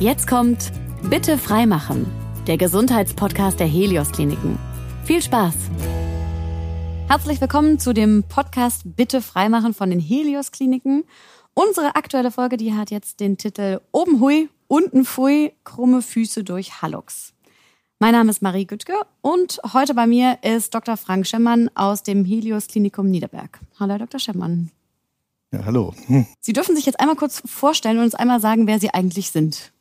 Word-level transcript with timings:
Jetzt 0.00 0.26
kommt 0.26 0.72
Bitte 1.08 1.38
freimachen, 1.38 2.04
der 2.48 2.56
Gesundheitspodcast 2.56 3.60
der 3.60 3.68
Helios 3.68 4.10
Kliniken. 4.10 4.58
Viel 5.04 5.22
Spaß! 5.22 5.54
Herzlich 7.06 7.40
willkommen 7.40 7.78
zu 7.78 7.92
dem 7.92 8.24
Podcast 8.28 8.82
Bitte 8.96 9.22
freimachen 9.22 9.72
von 9.72 9.90
den 9.90 10.00
Helios 10.00 10.50
Kliniken. 10.50 11.04
Unsere 11.54 11.94
aktuelle 11.94 12.32
Folge, 12.32 12.56
die 12.56 12.74
hat 12.74 12.90
jetzt 12.90 13.20
den 13.20 13.36
Titel 13.38 13.80
Oben 13.92 14.18
Hui, 14.18 14.48
unten 14.66 15.04
Pfui, 15.04 15.52
krumme 15.62 16.02
Füße 16.02 16.42
durch 16.42 16.82
Hallux. 16.82 17.32
Mein 18.00 18.12
Name 18.12 18.30
ist 18.30 18.42
Marie 18.42 18.66
Güttke 18.66 18.94
und 19.20 19.60
heute 19.72 19.94
bei 19.94 20.08
mir 20.08 20.38
ist 20.42 20.74
Dr. 20.74 20.96
Frank 20.96 21.24
Schemmann 21.24 21.70
aus 21.76 22.02
dem 22.02 22.24
Helios 22.24 22.66
Klinikum 22.66 23.12
Niederberg. 23.12 23.60
Hallo, 23.78 23.96
Dr. 23.96 24.18
Schemmann. 24.18 24.72
Ja, 25.52 25.64
hallo. 25.64 25.94
Hm. 26.06 26.26
Sie 26.40 26.52
dürfen 26.52 26.74
sich 26.74 26.84
jetzt 26.84 26.98
einmal 26.98 27.14
kurz 27.14 27.40
vorstellen 27.46 27.98
und 27.98 28.04
uns 28.04 28.16
einmal 28.16 28.40
sagen, 28.40 28.66
wer 28.66 28.80
Sie 28.80 28.90
eigentlich 28.90 29.30
sind. 29.30 29.72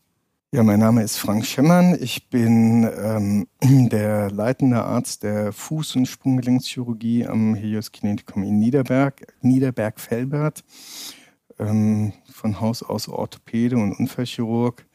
Ja, 0.53 0.61
mein 0.61 0.79
Name 0.79 1.01
ist 1.01 1.17
Frank 1.17 1.47
Schemmann. 1.47 1.97
Ich 1.99 2.29
bin 2.29 2.87
ähm, 2.95 3.47
der 3.89 4.29
leitende 4.29 4.83
Arzt 4.83 5.23
der 5.23 5.51
Fuß- 5.51 5.97
und 5.97 6.05
Sprunggelenkschirurgie 6.05 7.25
am 7.25 7.55
Helios 7.55 7.91
Kinetikum 7.91 8.43
in 8.43 8.59
Niederberg, 8.59 9.33
Niederberg-Felbert. 9.41 10.63
Ähm, 11.57 12.13
von 12.31 12.61
Haus 12.61 12.83
aus 12.83 13.09
Orthopäde 13.09 13.77
und 13.77 13.93
Unfallchirurg 13.93 14.85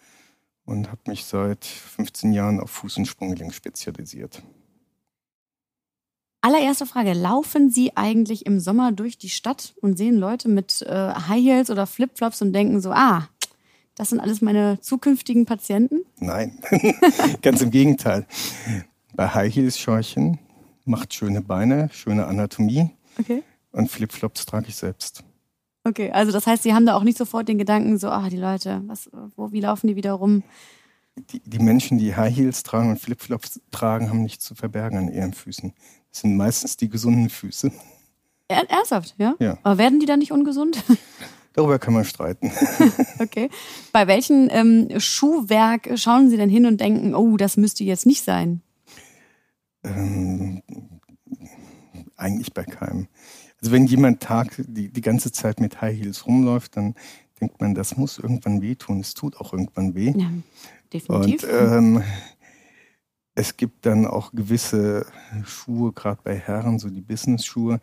und 0.65 0.93
habe 0.93 1.01
mich 1.09 1.25
seit 1.25 1.65
15 1.65 2.33
Jahren 2.33 2.61
auf 2.61 2.85
Fuß- 2.85 2.99
und 2.99 3.07
Sprunggelenk 3.07 3.53
spezialisiert. 3.53 4.45
Allererste 6.41 6.87
Frage, 6.87 7.15
laufen 7.15 7.69
Sie 7.69 7.97
eigentlich 7.97 8.47
im 8.47 8.61
Sommer 8.61 8.93
durch 8.93 9.19
die 9.19 9.29
Stadt 9.29 9.75
und 9.81 9.99
sehen 9.99 10.19
Leute 10.19 10.49
mit 10.49 10.83
äh, 10.83 11.15
High 11.15 11.43
Heels 11.43 11.71
oder 11.71 11.89
Flipflops 11.89 12.43
und 12.43 12.53
denken 12.53 12.81
so, 12.81 12.93
ah, 12.93 13.29
das 13.99 14.11
sind 14.11 14.21
alles 14.21 14.41
meine 14.41 14.81
zukünftigen 14.81 15.45
Patienten? 15.45 16.01
Nein, 16.21 16.59
ganz 17.43 17.61
im 17.61 17.71
Gegenteil. 17.71 18.27
Bei 19.15 19.29
High 19.29 19.55
Heels 19.55 19.79
Scheuchen 19.79 20.39
macht 20.85 21.13
schöne 21.13 21.43
Beine, 21.43 21.91
schöne 21.93 22.27
Anatomie 22.27 22.91
Okay. 23.19 23.43
und 23.73 23.91
Flipflops 23.91 24.47
trage 24.47 24.67
ich 24.69 24.77
selbst. 24.77 25.25
Okay, 25.85 26.11
also 26.13 26.33
das 26.33 26.47
heißt, 26.47 26.63
Sie 26.63 26.73
haben 26.75 26.87
da 26.87 26.95
auch 26.95 27.03
nicht 27.03 27.19
sofort 27.19 27.49
den 27.49 27.59
Gedanken, 27.59 27.99
so, 27.99 28.09
ah, 28.09 28.29
die 28.29 28.37
Leute, 28.37 28.83
was, 28.87 29.11
wo, 29.37 29.53
wie 29.53 29.61
laufen 29.61 29.87
die 29.89 29.97
wieder 29.97 30.13
rum? 30.13 30.43
Die, 31.33 31.41
die 31.41 31.59
Menschen, 31.59 31.99
die 31.99 32.15
High 32.15 32.37
Heels 32.37 32.63
tragen 32.63 32.91
und 32.91 33.01
Flipflops 33.01 33.61
tragen, 33.73 34.09
haben 34.09 34.23
nichts 34.23 34.45
zu 34.45 34.55
verbergen 34.55 34.99
an 34.99 35.09
ihren 35.13 35.33
Füßen. 35.33 35.73
Das 36.13 36.21
sind 36.21 36.37
meistens 36.37 36.77
die 36.77 36.89
gesunden 36.89 37.29
Füße. 37.29 37.73
Er, 38.49 38.71
ernsthaft, 38.71 39.15
ja? 39.19 39.35
Ja. 39.41 39.59
Aber 39.63 39.79
werden 39.79 39.99
die 39.99 40.07
dann 40.07 40.21
nicht 40.21 40.31
ungesund? 40.33 40.83
Darüber 41.59 41.81
kann 41.81 41.93
man 41.93 42.05
streiten. 42.05 42.53
okay. 43.19 43.51
Bei 43.93 44.07
welchem 44.07 44.49
ähm, 44.53 45.01
Schuhwerk 45.01 45.99
schauen 45.99 46.31
Sie 46.31 46.37
denn 46.37 46.49
hin 46.49 46.67
und 46.67 46.81
denken, 46.81 47.17
oh, 47.17 47.37
das 47.37 47.57
müsste 47.57 47.83
jetzt 47.83 48.07
nicht 48.07 48.23
sein? 48.23 48.63
Ähm, 49.83 50.63
eigentlich 52.15 52.55
bei 52.55 52.63
keinem. 52.63 53.09
Also 53.61 53.73
wenn 53.73 53.87
jemand 53.87 54.21
Tag 54.21 54.55
die, 54.69 54.89
die 54.89 55.01
ganze 55.01 55.33
Zeit 55.33 55.59
mit 55.59 55.81
High 55.81 55.99
Heels 55.99 56.29
rumläuft, 56.29 56.77
dann 56.77 56.95
denkt 57.41 57.61
man, 57.61 57.75
das 57.75 57.97
muss 57.97 58.19
irgendwann 58.19 58.63
wehtun. 58.63 59.01
Es 59.01 59.15
tut 59.15 59.37
auch 59.39 59.53
irgendwann 59.53 59.97
weh. 59.97 60.15
Ja, 60.17 60.31
definitiv. 60.93 61.43
Und 61.43 61.49
ähm, 61.53 62.05
es 63.35 63.57
gibt 63.57 63.85
dann 63.85 64.07
auch 64.07 64.31
gewisse 64.31 65.07
Schuhe, 65.45 65.91
gerade 65.93 66.21
bei 66.23 66.37
Herren, 66.37 66.79
so 66.79 66.89
die 66.89 67.01
Business-Schuhe, 67.01 67.81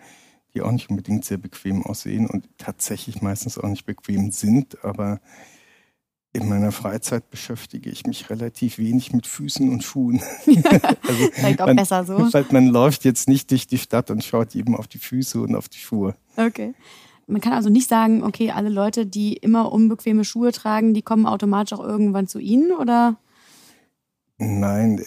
die 0.56 0.62
auch 0.62 0.72
nicht 0.72 0.90
unbedingt 0.90 1.26
sehr 1.26 1.38
bequem 1.38 1.84
aussehen 1.84 2.28
und 2.28 2.48
tatsächlich 2.58 3.22
meistens 3.22 3.58
auch 3.58 3.68
nicht 3.68 3.86
bequem 3.86 4.32
sind. 4.32 4.84
Aber 4.84 5.20
in 6.32 6.50
meiner 6.50 6.72
Freizeit 6.72 7.30
beschäftige 7.30 7.90
ich 7.90 8.06
mich 8.06 8.30
relativ 8.30 8.78
wenig 8.78 9.14
mit 9.14 9.28
Füßen 9.28 9.70
und 9.70 9.84
Schuhen. 9.84 10.22
also 10.46 11.30
Vielleicht 11.34 11.62
auch 11.62 11.68
man, 11.68 11.76
besser 11.76 12.06
so. 12.06 12.18
Weil 12.34 12.46
man 12.52 12.68
läuft 12.68 13.06
jetzt 13.06 13.28
nicht 13.28 13.52
durch 13.52 13.68
die 13.68 13.78
Stadt 13.78 14.10
und 14.10 14.24
schaut 14.24 14.56
eben 14.56 14.76
auf 14.76 14.88
die 14.88 14.98
Füße 14.98 15.40
und 15.40 15.56
auf 15.56 15.70
die 15.70 15.78
Schuhe. 15.78 16.16
Okay. 16.38 16.74
Man 17.28 17.42
kann 17.42 17.54
also 17.54 17.70
nicht 17.70 17.90
sagen, 17.90 18.24
okay, 18.24 18.52
alle 18.52 18.70
Leute, 18.70 19.06
die 19.06 19.34
immer 19.34 19.72
unbequeme 19.72 20.24
Schuhe 20.24 20.52
tragen, 20.52 20.94
die 20.94 21.02
kommen 21.02 21.26
automatisch 21.26 21.78
auch 21.78 21.84
irgendwann 21.84 22.28
zu 22.28 22.40
Ihnen, 22.40 22.72
oder? 22.72 23.18
Nein, 24.38 25.04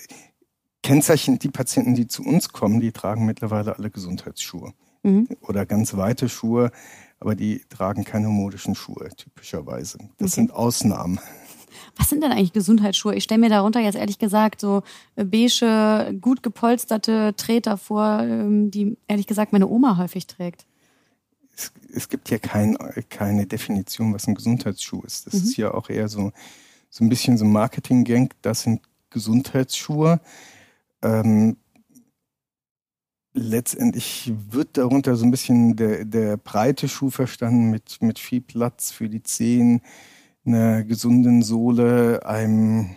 Kennzeichen, 0.82 1.38
die 1.38 1.50
Patienten, 1.50 1.94
die 1.94 2.08
zu 2.08 2.24
uns 2.24 2.48
kommen, 2.48 2.80
die 2.80 2.92
tragen 2.92 3.24
mittlerweile 3.24 3.76
alle 3.76 3.90
Gesundheitsschuhe 3.90 4.72
Mhm. 5.02 5.28
oder 5.42 5.64
ganz 5.66 5.96
weite 5.96 6.28
Schuhe, 6.28 6.70
aber 7.20 7.34
die 7.34 7.62
tragen 7.68 8.04
keine 8.04 8.28
modischen 8.28 8.74
Schuhe 8.74 9.08
typischerweise. 9.16 9.98
Das 10.18 10.32
Okay. 10.32 10.40
sind 10.42 10.52
Ausnahmen. 10.52 11.20
Was 11.96 12.08
sind 12.10 12.22
denn 12.22 12.32
eigentlich 12.32 12.52
Gesundheitsschuhe? 12.52 13.14
Ich 13.14 13.24
stelle 13.24 13.40
mir 13.40 13.48
darunter 13.50 13.80
jetzt 13.80 13.96
ehrlich 13.96 14.18
gesagt 14.18 14.60
so 14.60 14.82
äh, 15.16 15.24
beige, 15.24 16.16
gut 16.20 16.42
gepolsterte 16.42 17.34
Treter 17.36 17.76
vor, 17.76 18.20
ähm, 18.22 18.70
die 18.70 18.96
ehrlich 19.08 19.26
gesagt 19.26 19.52
meine 19.52 19.68
Oma 19.68 19.96
häufig 19.98 20.26
trägt. 20.26 20.66
Es, 21.56 21.72
es 21.92 22.08
gibt 22.08 22.30
ja 22.30 22.38
kein, 22.38 22.76
keine 23.10 23.46
Definition, 23.46 24.14
was 24.14 24.26
ein 24.28 24.34
Gesundheitsschuh 24.36 25.02
ist. 25.02 25.26
Das 25.26 25.34
Mhm. 25.34 25.40
ist 25.40 25.56
ja 25.56 25.74
auch 25.74 25.90
eher 25.90 26.08
so, 26.08 26.32
so 26.88 27.04
ein 27.04 27.08
bisschen 27.08 27.36
so 27.36 27.44
ein 27.44 27.52
Marketing-Gang. 27.52 28.32
Das 28.42 28.62
sind 28.62 28.80
Gesundheitsschuhe. 29.10 30.20
Ähm, 31.02 31.56
letztendlich 33.38 34.32
wird 34.50 34.76
darunter 34.76 35.16
so 35.16 35.24
ein 35.24 35.30
bisschen 35.30 35.76
der, 35.76 36.04
der 36.04 36.36
breite 36.36 36.88
Schuh 36.88 37.10
verstanden 37.10 37.70
mit, 37.70 38.02
mit 38.02 38.18
viel 38.18 38.40
Platz 38.40 38.90
für 38.90 39.08
die 39.08 39.22
Zehen, 39.22 39.80
einer 40.44 40.84
gesunden 40.84 41.42
Sohle, 41.42 42.24
einem 42.26 42.96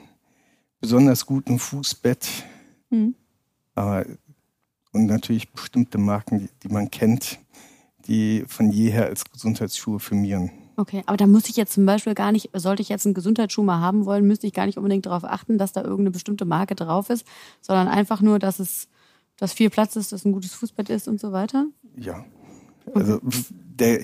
besonders 0.79 1.25
guten 1.25 1.59
Fußbett. 1.59 2.27
Mhm. 2.89 3.15
Aber, 3.75 4.05
und 4.91 5.05
natürlich 5.05 5.51
bestimmte 5.51 5.97
Marken, 5.97 6.39
die, 6.39 6.49
die 6.63 6.73
man 6.73 6.91
kennt, 6.91 7.39
die 8.07 8.43
von 8.47 8.71
jeher 8.71 9.05
als 9.05 9.23
Gesundheitsschuhe 9.25 9.99
firmieren. 9.99 10.51
Okay, 10.77 11.03
aber 11.05 11.17
da 11.17 11.27
muss 11.27 11.47
ich 11.47 11.57
jetzt 11.57 11.73
zum 11.73 11.85
Beispiel 11.85 12.15
gar 12.15 12.31
nicht, 12.31 12.49
sollte 12.53 12.81
ich 12.81 12.89
jetzt 12.89 13.05
einen 13.05 13.13
Gesundheitsschuh 13.13 13.61
mal 13.61 13.79
haben 13.79 14.05
wollen, 14.05 14.25
müsste 14.25 14.47
ich 14.47 14.53
gar 14.53 14.65
nicht 14.65 14.77
unbedingt 14.77 15.05
darauf 15.05 15.23
achten, 15.23 15.57
dass 15.57 15.73
da 15.73 15.81
irgendeine 15.81 16.11
bestimmte 16.11 16.45
Marke 16.45 16.75
drauf 16.75 17.09
ist, 17.09 17.25
sondern 17.61 17.87
einfach 17.87 18.21
nur, 18.21 18.39
dass 18.39 18.59
es, 18.59 18.87
dass 19.41 19.53
viel 19.53 19.71
Platz 19.71 19.95
ist, 19.95 20.11
dass 20.11 20.23
ein 20.23 20.33
gutes 20.33 20.53
Fußbett 20.53 20.89
ist 20.91 21.07
und 21.07 21.19
so 21.19 21.31
weiter. 21.31 21.65
Ja. 21.97 22.23
Also 22.93 23.19
der, 23.23 24.03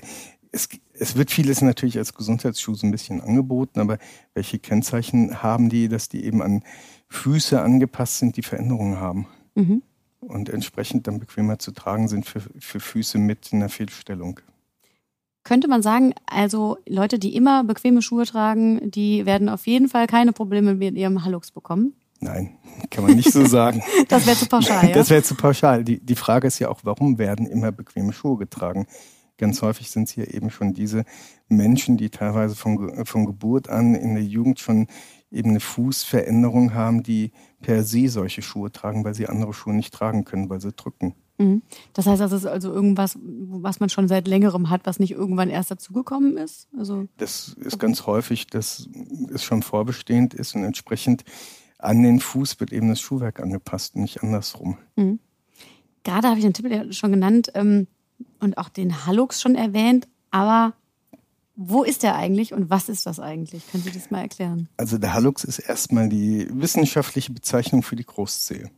es, 0.50 0.68
es 0.94 1.14
wird 1.16 1.30
vieles 1.30 1.62
natürlich 1.62 1.96
als 1.96 2.12
Gesundheitsschuh 2.12 2.74
so 2.74 2.86
ein 2.86 2.90
bisschen 2.90 3.20
angeboten, 3.20 3.78
aber 3.78 3.98
welche 4.34 4.58
Kennzeichen 4.58 5.40
haben 5.42 5.68
die, 5.68 5.88
dass 5.88 6.08
die 6.08 6.24
eben 6.24 6.42
an 6.42 6.64
Füße 7.08 7.60
angepasst 7.60 8.18
sind, 8.18 8.36
die 8.36 8.42
Veränderungen 8.42 8.98
haben 8.98 9.28
Mhm. 9.54 9.82
und 10.20 10.48
entsprechend 10.48 11.06
dann 11.06 11.18
bequemer 11.20 11.58
zu 11.58 11.72
tragen 11.72 12.08
sind 12.08 12.26
für, 12.26 12.40
für 12.40 12.80
Füße 12.80 13.18
mit 13.18 13.50
einer 13.52 13.68
Fehlstellung. 13.68 14.40
Könnte 15.44 15.68
man 15.68 15.82
sagen, 15.82 16.14
also 16.26 16.78
Leute, 16.88 17.18
die 17.18 17.34
immer 17.34 17.64
bequeme 17.64 18.02
Schuhe 18.02 18.26
tragen, 18.26 18.90
die 18.90 19.24
werden 19.24 19.48
auf 19.48 19.66
jeden 19.66 19.88
Fall 19.88 20.06
keine 20.06 20.32
Probleme 20.32 20.74
mit 20.74 20.96
ihrem 20.96 21.24
Hallux 21.24 21.50
bekommen. 21.50 21.94
Nein, 22.20 22.58
kann 22.90 23.04
man 23.04 23.16
nicht 23.16 23.32
so 23.32 23.44
sagen. 23.46 23.82
Das 24.08 24.26
wäre 24.26 24.36
zu 24.36 24.46
pauschal, 24.46 24.88
ja? 24.88 24.94
Das 24.94 25.10
wäre 25.10 25.22
zu 25.22 25.34
pauschal. 25.34 25.84
Die, 25.84 26.04
die 26.04 26.16
Frage 26.16 26.46
ist 26.46 26.58
ja 26.58 26.68
auch, 26.68 26.80
warum 26.82 27.18
werden 27.18 27.46
immer 27.46 27.72
bequeme 27.72 28.12
Schuhe 28.12 28.38
getragen? 28.38 28.86
Ganz 29.36 29.62
häufig 29.62 29.90
sind 29.90 30.08
es 30.08 30.14
hier 30.14 30.34
eben 30.34 30.50
schon 30.50 30.74
diese 30.74 31.04
Menschen, 31.48 31.96
die 31.96 32.10
teilweise 32.10 32.56
von, 32.56 33.06
von 33.06 33.24
Geburt 33.24 33.68
an 33.68 33.94
in 33.94 34.14
der 34.14 34.24
Jugend 34.24 34.58
schon 34.58 34.88
eben 35.30 35.50
eine 35.50 35.60
Fußveränderung 35.60 36.74
haben, 36.74 37.02
die 37.02 37.32
per 37.60 37.84
se 37.84 38.08
solche 38.08 38.42
Schuhe 38.42 38.72
tragen, 38.72 39.04
weil 39.04 39.14
sie 39.14 39.28
andere 39.28 39.54
Schuhe 39.54 39.74
nicht 39.74 39.94
tragen 39.94 40.24
können, 40.24 40.50
weil 40.50 40.60
sie 40.60 40.72
drücken. 40.72 41.14
Mhm. 41.38 41.62
Das 41.92 42.06
heißt, 42.06 42.20
das 42.20 42.32
ist 42.32 42.46
also 42.46 42.72
irgendwas, 42.72 43.16
was 43.22 43.78
man 43.78 43.88
schon 43.88 44.08
seit 44.08 44.26
längerem 44.26 44.70
hat, 44.70 44.82
was 44.84 44.98
nicht 44.98 45.12
irgendwann 45.12 45.50
erst 45.50 45.70
dazugekommen 45.70 46.36
ist? 46.36 46.68
Also, 46.76 47.06
Das 47.16 47.56
ist 47.60 47.78
ganz 47.78 48.06
häufig, 48.06 48.48
dass 48.48 48.88
es 49.32 49.44
schon 49.44 49.62
vorbestehend 49.62 50.34
ist 50.34 50.56
und 50.56 50.64
entsprechend 50.64 51.24
an 51.78 52.02
den 52.02 52.20
Fuß 52.20 52.60
wird 52.60 52.72
eben 52.72 52.88
das 52.88 53.00
Schuhwerk 53.00 53.40
angepasst, 53.40 53.96
nicht 53.96 54.22
andersrum. 54.22 54.78
mhm. 54.96 55.18
gerade 56.04 56.28
habe 56.28 56.38
ich 56.38 56.44
den 56.44 56.54
Tipp 56.54 56.94
schon 56.94 57.12
genannt 57.12 57.50
ähm, 57.54 57.86
und 58.40 58.58
auch 58.58 58.68
den 58.68 59.06
Hallux 59.06 59.40
schon 59.40 59.54
erwähnt, 59.54 60.08
aber 60.30 60.74
wo 61.60 61.82
ist 61.82 62.04
der 62.04 62.14
eigentlich 62.14 62.54
und 62.54 62.70
was 62.70 62.88
ist 62.88 63.04
das 63.06 63.18
eigentlich? 63.18 63.68
Können 63.70 63.82
Sie 63.82 63.90
das 63.90 64.12
mal 64.12 64.20
erklären? 64.20 64.68
Also 64.76 64.96
der 64.96 65.12
Hallux 65.12 65.42
ist 65.42 65.58
erstmal 65.58 66.08
die 66.08 66.46
wissenschaftliche 66.52 67.32
Bezeichnung 67.32 67.82
für 67.82 67.96
die 67.96 68.06
Großzehe. 68.06 68.70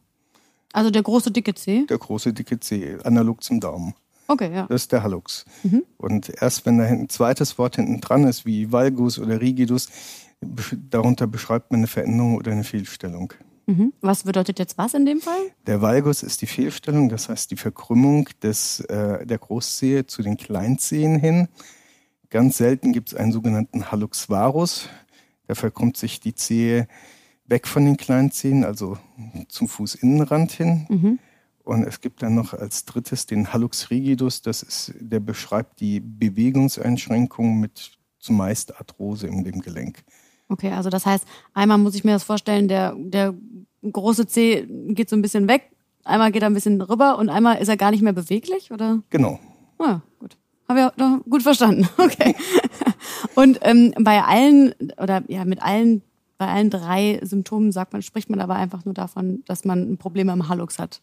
Also 0.72 0.90
der 0.90 1.02
große 1.02 1.30
dicke 1.30 1.54
C? 1.54 1.84
Der 1.86 1.98
große 1.98 2.32
dicke 2.32 2.58
Zeh, 2.58 2.96
analog 3.04 3.42
zum 3.42 3.60
Daumen. 3.60 3.94
Okay, 4.28 4.50
ja. 4.54 4.66
Das 4.68 4.82
ist 4.82 4.92
der 4.92 5.02
Hallux. 5.02 5.44
Mhm. 5.62 5.84
Und 5.98 6.30
erst 6.40 6.64
wenn 6.64 6.78
da 6.78 6.84
ein 6.84 7.08
zweites 7.08 7.58
Wort 7.58 7.76
hinten 7.76 8.00
dran 8.00 8.24
ist, 8.24 8.46
wie 8.46 8.70
Valgus 8.72 9.18
oder 9.18 9.40
Rigidus, 9.40 9.88
darunter 10.90 11.26
beschreibt 11.26 11.70
man 11.70 11.80
eine 11.80 11.86
Veränderung 11.86 12.36
oder 12.36 12.52
eine 12.52 12.64
Fehlstellung. 12.64 13.34
Mhm. 13.66 13.92
Was 14.00 14.24
bedeutet 14.24 14.58
jetzt 14.58 14.78
was 14.78 14.94
in 14.94 15.06
dem 15.06 15.20
Fall? 15.20 15.40
Der 15.66 15.80
Valgus 15.82 16.22
ist 16.22 16.42
die 16.42 16.46
Fehlstellung, 16.46 17.08
das 17.08 17.28
heißt 17.28 17.50
die 17.50 17.56
Verkrümmung 17.56 18.28
des, 18.42 18.80
äh, 18.80 19.26
der 19.26 19.38
Großzehe 19.38 20.06
zu 20.06 20.22
den 20.22 20.36
Kleinzehen 20.36 21.18
hin. 21.18 21.48
Ganz 22.30 22.56
selten 22.56 22.92
gibt 22.92 23.08
es 23.08 23.14
einen 23.14 23.32
sogenannten 23.32 23.90
Hallux 23.90 24.28
varus. 24.28 24.88
Da 25.46 25.54
verkrümmt 25.54 25.96
sich 25.96 26.20
die 26.20 26.34
Zehe 26.34 26.88
weg 27.46 27.66
von 27.66 27.84
den 27.84 27.96
kleinen 27.96 28.30
Zehen, 28.30 28.64
also 28.64 28.98
zum 29.48 29.68
Fußinnenrand 29.68 30.52
hin. 30.52 30.86
Mhm. 30.88 31.18
Und 31.64 31.84
es 31.84 32.00
gibt 32.00 32.22
dann 32.22 32.34
noch 32.34 32.54
als 32.54 32.84
drittes 32.84 33.26
den 33.26 33.52
Hallux 33.52 33.90
rigidus, 33.90 34.42
das 34.42 34.62
ist, 34.62 34.94
der 34.98 35.20
beschreibt 35.20 35.80
die 35.80 36.00
Bewegungseinschränkung 36.00 37.60
mit 37.60 37.98
zumeist 38.18 38.76
Arthrose 38.78 39.26
in 39.26 39.44
dem 39.44 39.60
Gelenk. 39.60 40.04
Okay, 40.50 40.72
also 40.72 40.90
das 40.90 41.06
heißt, 41.06 41.24
einmal 41.54 41.78
muss 41.78 41.94
ich 41.94 42.02
mir 42.02 42.12
das 42.12 42.24
vorstellen, 42.24 42.66
der, 42.66 42.94
der 42.98 43.34
große 43.90 44.26
Zeh 44.26 44.66
geht 44.88 45.08
so 45.08 45.14
ein 45.14 45.22
bisschen 45.22 45.46
weg, 45.46 45.70
einmal 46.04 46.32
geht 46.32 46.42
er 46.42 46.50
ein 46.50 46.54
bisschen 46.54 46.82
rüber 46.82 47.18
und 47.18 47.28
einmal 47.28 47.58
ist 47.58 47.68
er 47.68 47.76
gar 47.76 47.92
nicht 47.92 48.02
mehr 48.02 48.12
beweglich, 48.12 48.72
oder? 48.72 49.00
Genau. 49.10 49.38
Ah, 49.78 50.00
gut. 50.18 50.36
Habe 50.68 50.80
ich 50.80 51.02
doch 51.02 51.24
gut 51.30 51.42
verstanden. 51.42 51.88
Okay. 51.98 52.34
Und 53.34 53.58
ähm, 53.62 53.94
bei 54.00 54.22
allen 54.22 54.74
oder 55.00 55.22
ja 55.28 55.44
mit 55.44 55.62
allen 55.62 56.02
bei 56.38 56.48
allen 56.48 56.70
drei 56.70 57.20
Symptomen 57.22 57.70
sagt 57.70 57.92
man, 57.92 58.02
spricht 58.02 58.30
man 58.30 58.40
aber 58.40 58.56
einfach 58.56 58.84
nur 58.84 58.94
davon, 58.94 59.42
dass 59.46 59.64
man 59.64 59.92
ein 59.92 59.98
Problem 59.98 60.28
am 60.30 60.48
Hallux 60.48 60.78
hat. 60.78 61.02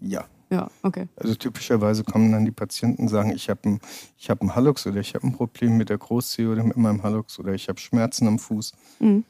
Ja. 0.00 0.24
Ja, 0.54 0.70
okay. 0.82 1.08
Also 1.16 1.34
typischerweise 1.34 2.04
kommen 2.04 2.30
dann 2.30 2.44
die 2.44 2.52
Patienten 2.52 3.02
und 3.02 3.08
sagen, 3.08 3.32
ich 3.34 3.50
habe 3.50 3.60
einen 3.64 3.80
hab 4.28 4.40
Hallux 4.54 4.86
oder 4.86 5.00
ich 5.00 5.16
habe 5.16 5.26
ein 5.26 5.32
Problem 5.32 5.76
mit 5.76 5.88
der 5.88 5.98
Großzehe 5.98 6.48
oder 6.48 6.62
mit 6.62 6.76
meinem 6.76 7.02
Hallux 7.02 7.40
oder 7.40 7.54
ich 7.54 7.68
habe 7.68 7.80
Schmerzen 7.80 8.28
am 8.28 8.38
Fuß. 8.38 8.72
Mhm. 9.00 9.24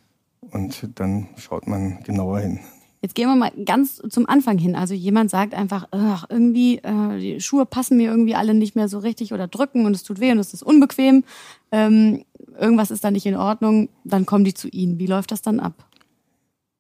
Und 0.50 0.90
dann 0.96 1.28
schaut 1.38 1.66
man 1.66 2.02
genauer 2.02 2.40
hin. 2.40 2.60
Jetzt 3.00 3.14
gehen 3.14 3.28
wir 3.28 3.36
mal 3.36 3.52
ganz 3.64 4.02
zum 4.10 4.28
Anfang 4.28 4.58
hin. 4.58 4.76
Also 4.76 4.92
jemand 4.92 5.30
sagt 5.30 5.54
einfach, 5.54 5.88
irgendwie, 6.28 6.76
äh, 6.78 7.18
die 7.18 7.40
Schuhe 7.40 7.64
passen 7.64 7.96
mir 7.96 8.10
irgendwie 8.10 8.34
alle 8.34 8.52
nicht 8.52 8.76
mehr 8.76 8.88
so 8.88 8.98
richtig 8.98 9.32
oder 9.32 9.48
drücken 9.48 9.86
und 9.86 9.96
es 9.96 10.02
tut 10.02 10.20
weh 10.20 10.30
und 10.30 10.38
es 10.38 10.52
ist 10.52 10.62
unbequem. 10.62 11.24
Ähm, 11.72 12.24
irgendwas 12.58 12.90
ist 12.90 13.02
da 13.02 13.10
nicht 13.10 13.24
in 13.24 13.36
Ordnung. 13.36 13.88
Dann 14.04 14.26
kommen 14.26 14.44
die 14.44 14.52
zu 14.52 14.68
Ihnen. 14.68 14.98
Wie 14.98 15.06
läuft 15.06 15.32
das 15.32 15.40
dann 15.40 15.58
ab? 15.58 15.86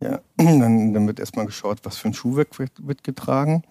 Ja, 0.02 0.20
dann, 0.36 0.92
dann 0.92 1.06
wird 1.06 1.18
erstmal 1.18 1.46
geschaut, 1.46 1.78
was 1.84 1.96
für 1.96 2.08
ein 2.08 2.14
Schuhwerk 2.14 2.58
wird, 2.58 2.72
wird 2.86 3.04
getragen. 3.04 3.62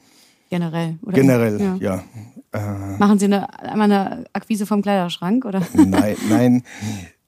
Generell, 0.54 1.00
oder? 1.02 1.14
Generell, 1.14 1.60
ja. 1.60 1.76
ja. 1.80 2.04
Äh, 2.52 2.98
Machen 3.00 3.18
Sie 3.18 3.26
eine, 3.26 3.60
einmal 3.60 3.92
eine 3.92 4.26
Akquise 4.34 4.68
vom 4.68 4.84
Kleiderschrank, 4.84 5.46
oder? 5.46 5.64
Nein, 5.74 6.16
nein. 6.30 6.64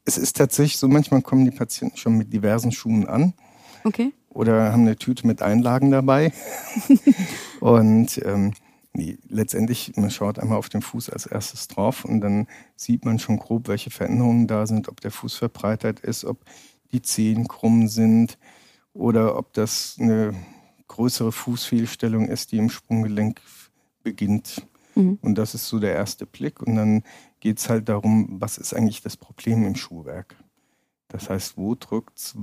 Es 0.05 0.19
ist 0.19 0.37
tatsächlich 0.37 0.77
so, 0.77 0.87
manchmal 0.87 1.23
kommen 1.23 1.43
die 1.43 1.49
Patienten 1.49 1.97
schon 1.97 2.19
mit 2.19 2.31
diversen 2.31 2.71
Schuhen 2.71 3.07
an. 3.07 3.33
Okay. 3.83 4.13
Oder 4.29 4.71
haben 4.71 4.81
eine 4.81 4.95
Tüte 4.95 5.25
mit 5.25 5.41
Einlagen 5.41 5.89
dabei. 5.89 6.33
und 7.61 8.21
ähm, 8.23 8.53
nee, 8.93 9.17
letztendlich, 9.27 9.93
man 9.95 10.11
schaut 10.11 10.37
einmal 10.37 10.59
auf 10.59 10.69
den 10.69 10.83
Fuß 10.83 11.09
als 11.09 11.25
erstes 11.25 11.67
drauf 11.67 12.05
und 12.05 12.21
dann 12.21 12.45
sieht 12.75 13.05
man 13.05 13.17
schon 13.17 13.39
grob, 13.39 13.67
welche 13.67 13.89
Veränderungen 13.89 14.45
da 14.45 14.67
sind, 14.67 14.87
ob 14.87 15.01
der 15.01 15.09
Fuß 15.09 15.33
verbreitert 15.33 15.99
ist, 15.99 16.25
ob 16.25 16.45
die 16.91 17.01
Zehen 17.01 17.47
krumm 17.47 17.87
sind 17.87 18.37
oder 18.93 19.35
ob 19.35 19.51
das 19.53 19.97
eine 19.99 20.35
größere 20.87 21.31
Fußfehlstellung 21.31 22.27
ist, 22.27 22.51
die 22.51 22.57
im 22.57 22.69
Sprunggelenk 22.69 23.41
beginnt. 24.03 24.67
Mhm. 24.95 25.19
Und 25.21 25.37
das 25.37 25.55
ist 25.55 25.67
so 25.67 25.79
der 25.79 25.93
erste 25.93 26.25
Blick. 26.25 26.61
Und 26.61 26.75
dann 26.75 27.03
geht 27.39 27.59
es 27.59 27.69
halt 27.69 27.89
darum, 27.89 28.37
was 28.39 28.57
ist 28.57 28.73
eigentlich 28.73 29.01
das 29.01 29.17
Problem 29.17 29.65
im 29.65 29.75
Schuhwerk? 29.75 30.35
Das 31.07 31.29
heißt, 31.29 31.57
wo 31.57 31.75
drückt 31.75 32.17
es? 32.17 32.35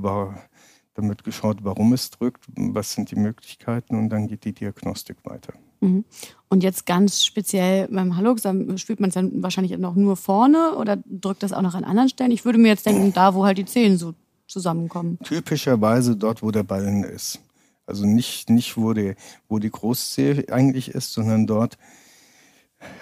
Wird 0.95 1.25
geschaut, 1.25 1.65
warum 1.65 1.95
es 1.95 2.11
drückt, 2.11 2.45
was 2.55 2.93
sind 2.93 3.11
die 3.11 3.17
Möglichkeiten 3.17 3.97
und 3.97 4.11
dann 4.11 4.29
geht 4.29 4.45
die 4.45 4.53
Diagnostik 4.53 5.17
weiter. 5.25 5.55
Mhm. 5.81 6.05
Und 6.49 6.63
jetzt 6.63 6.85
ganz 6.85 7.25
speziell 7.25 7.89
beim 7.89 8.17
Hallux, 8.17 8.43
dann 8.43 8.77
spürt 8.77 9.01
man 9.01 9.09
es 9.09 9.15
dann 9.15 9.43
wahrscheinlich 9.43 9.77
noch 9.79 9.95
nur 9.95 10.17
vorne 10.17 10.77
oder 10.77 10.99
drückt 11.07 11.43
das 11.43 11.55
auch 11.55 11.63
noch 11.63 11.75
an 11.75 11.85
anderen 11.85 12.11
Stellen? 12.11 12.31
Ich 12.31 12.45
würde 12.45 12.59
mir 12.59 12.69
jetzt 12.69 12.85
denken, 12.85 13.13
da 13.15 13.35
wo 13.35 13.45
halt 13.45 13.57
die 13.57 13.65
Zehen 13.65 13.97
so 13.97 14.15
zusammenkommen. 14.47 15.19
Typischerweise 15.25 16.15
dort, 16.15 16.43
wo 16.43 16.51
der 16.51 16.63
Ballen 16.63 17.05
ist. 17.05 17.41
Also 17.87 18.07
nicht, 18.07 18.49
nicht 18.51 18.77
wo, 18.77 18.93
die, 18.93 19.15
wo 19.49 19.59
die 19.59 19.71
Großzehe 19.71 20.47
eigentlich 20.51 20.89
ist, 20.89 21.13
sondern 21.13 21.47
dort 21.47 21.79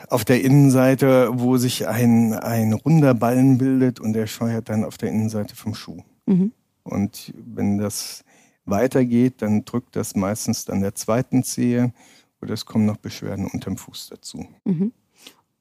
auf 0.08 0.24
der 0.24 0.42
Innenseite, 0.42 1.30
wo 1.32 1.56
sich 1.56 1.88
ein, 1.88 2.34
ein 2.34 2.72
runder 2.72 3.14
Ballen 3.14 3.58
bildet 3.58 4.00
und 4.00 4.12
der 4.12 4.26
scheuert 4.26 4.68
dann 4.68 4.84
auf 4.84 4.98
der 4.98 5.10
Innenseite 5.10 5.56
vom 5.56 5.74
Schuh. 5.74 6.02
Mhm. 6.26 6.52
Und 6.82 7.32
wenn 7.36 7.78
das 7.78 8.24
weitergeht, 8.64 9.42
dann 9.42 9.64
drückt 9.64 9.96
das 9.96 10.16
meistens 10.16 10.68
an 10.68 10.80
der 10.80 10.94
zweiten 10.94 11.42
Zehe 11.42 11.92
oder 12.40 12.54
es 12.54 12.66
kommen 12.66 12.86
noch 12.86 12.96
Beschwerden 12.96 13.46
unterm 13.46 13.76
Fuß 13.76 14.08
dazu. 14.10 14.46
Mhm. 14.64 14.92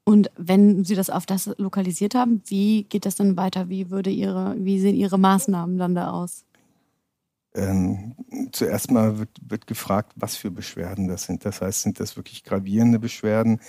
Und 0.04 0.30
wenn 0.36 0.84
Sie 0.84 0.94
das 0.94 1.10
auf 1.10 1.26
das 1.26 1.50
lokalisiert 1.58 2.14
haben, 2.14 2.42
wie 2.46 2.84
geht 2.84 3.06
das 3.06 3.16
dann 3.16 3.36
weiter? 3.36 3.68
Wie, 3.68 3.90
würde 3.90 4.10
Ihre, 4.10 4.56
wie 4.58 4.80
sehen 4.80 4.96
Ihre 4.96 5.18
Maßnahmen 5.18 5.78
dann 5.78 5.94
da 5.94 6.10
aus? 6.10 6.44
Ähm, 7.54 8.14
zuerst 8.52 8.90
mal 8.90 9.18
wird, 9.18 9.30
wird 9.42 9.66
gefragt, 9.66 10.12
was 10.16 10.36
für 10.36 10.50
Beschwerden 10.50 11.08
das 11.08 11.24
sind. 11.24 11.44
Das 11.44 11.60
heißt, 11.60 11.82
sind 11.82 11.98
das 11.98 12.16
wirklich 12.16 12.44
gravierende 12.44 12.98
Beschwerden 12.98 13.60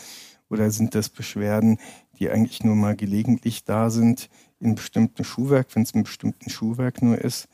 oder 0.49 0.69
sind 0.69 0.93
das 0.93 1.09
Beschwerden, 1.09 1.79
die 2.19 2.29
eigentlich 2.29 2.63
nur 2.63 2.75
mal 2.75 2.95
gelegentlich 2.95 3.63
da 3.63 3.89
sind 3.89 4.29
in 4.59 4.75
bestimmten 4.75 5.23
Schuhwerk, 5.23 5.67
wenn 5.73 5.83
es 5.83 5.91
in 5.91 6.03
bestimmten 6.03 6.49
Schuhwerk 6.49 7.01
nur 7.01 7.17
ist? 7.17 7.47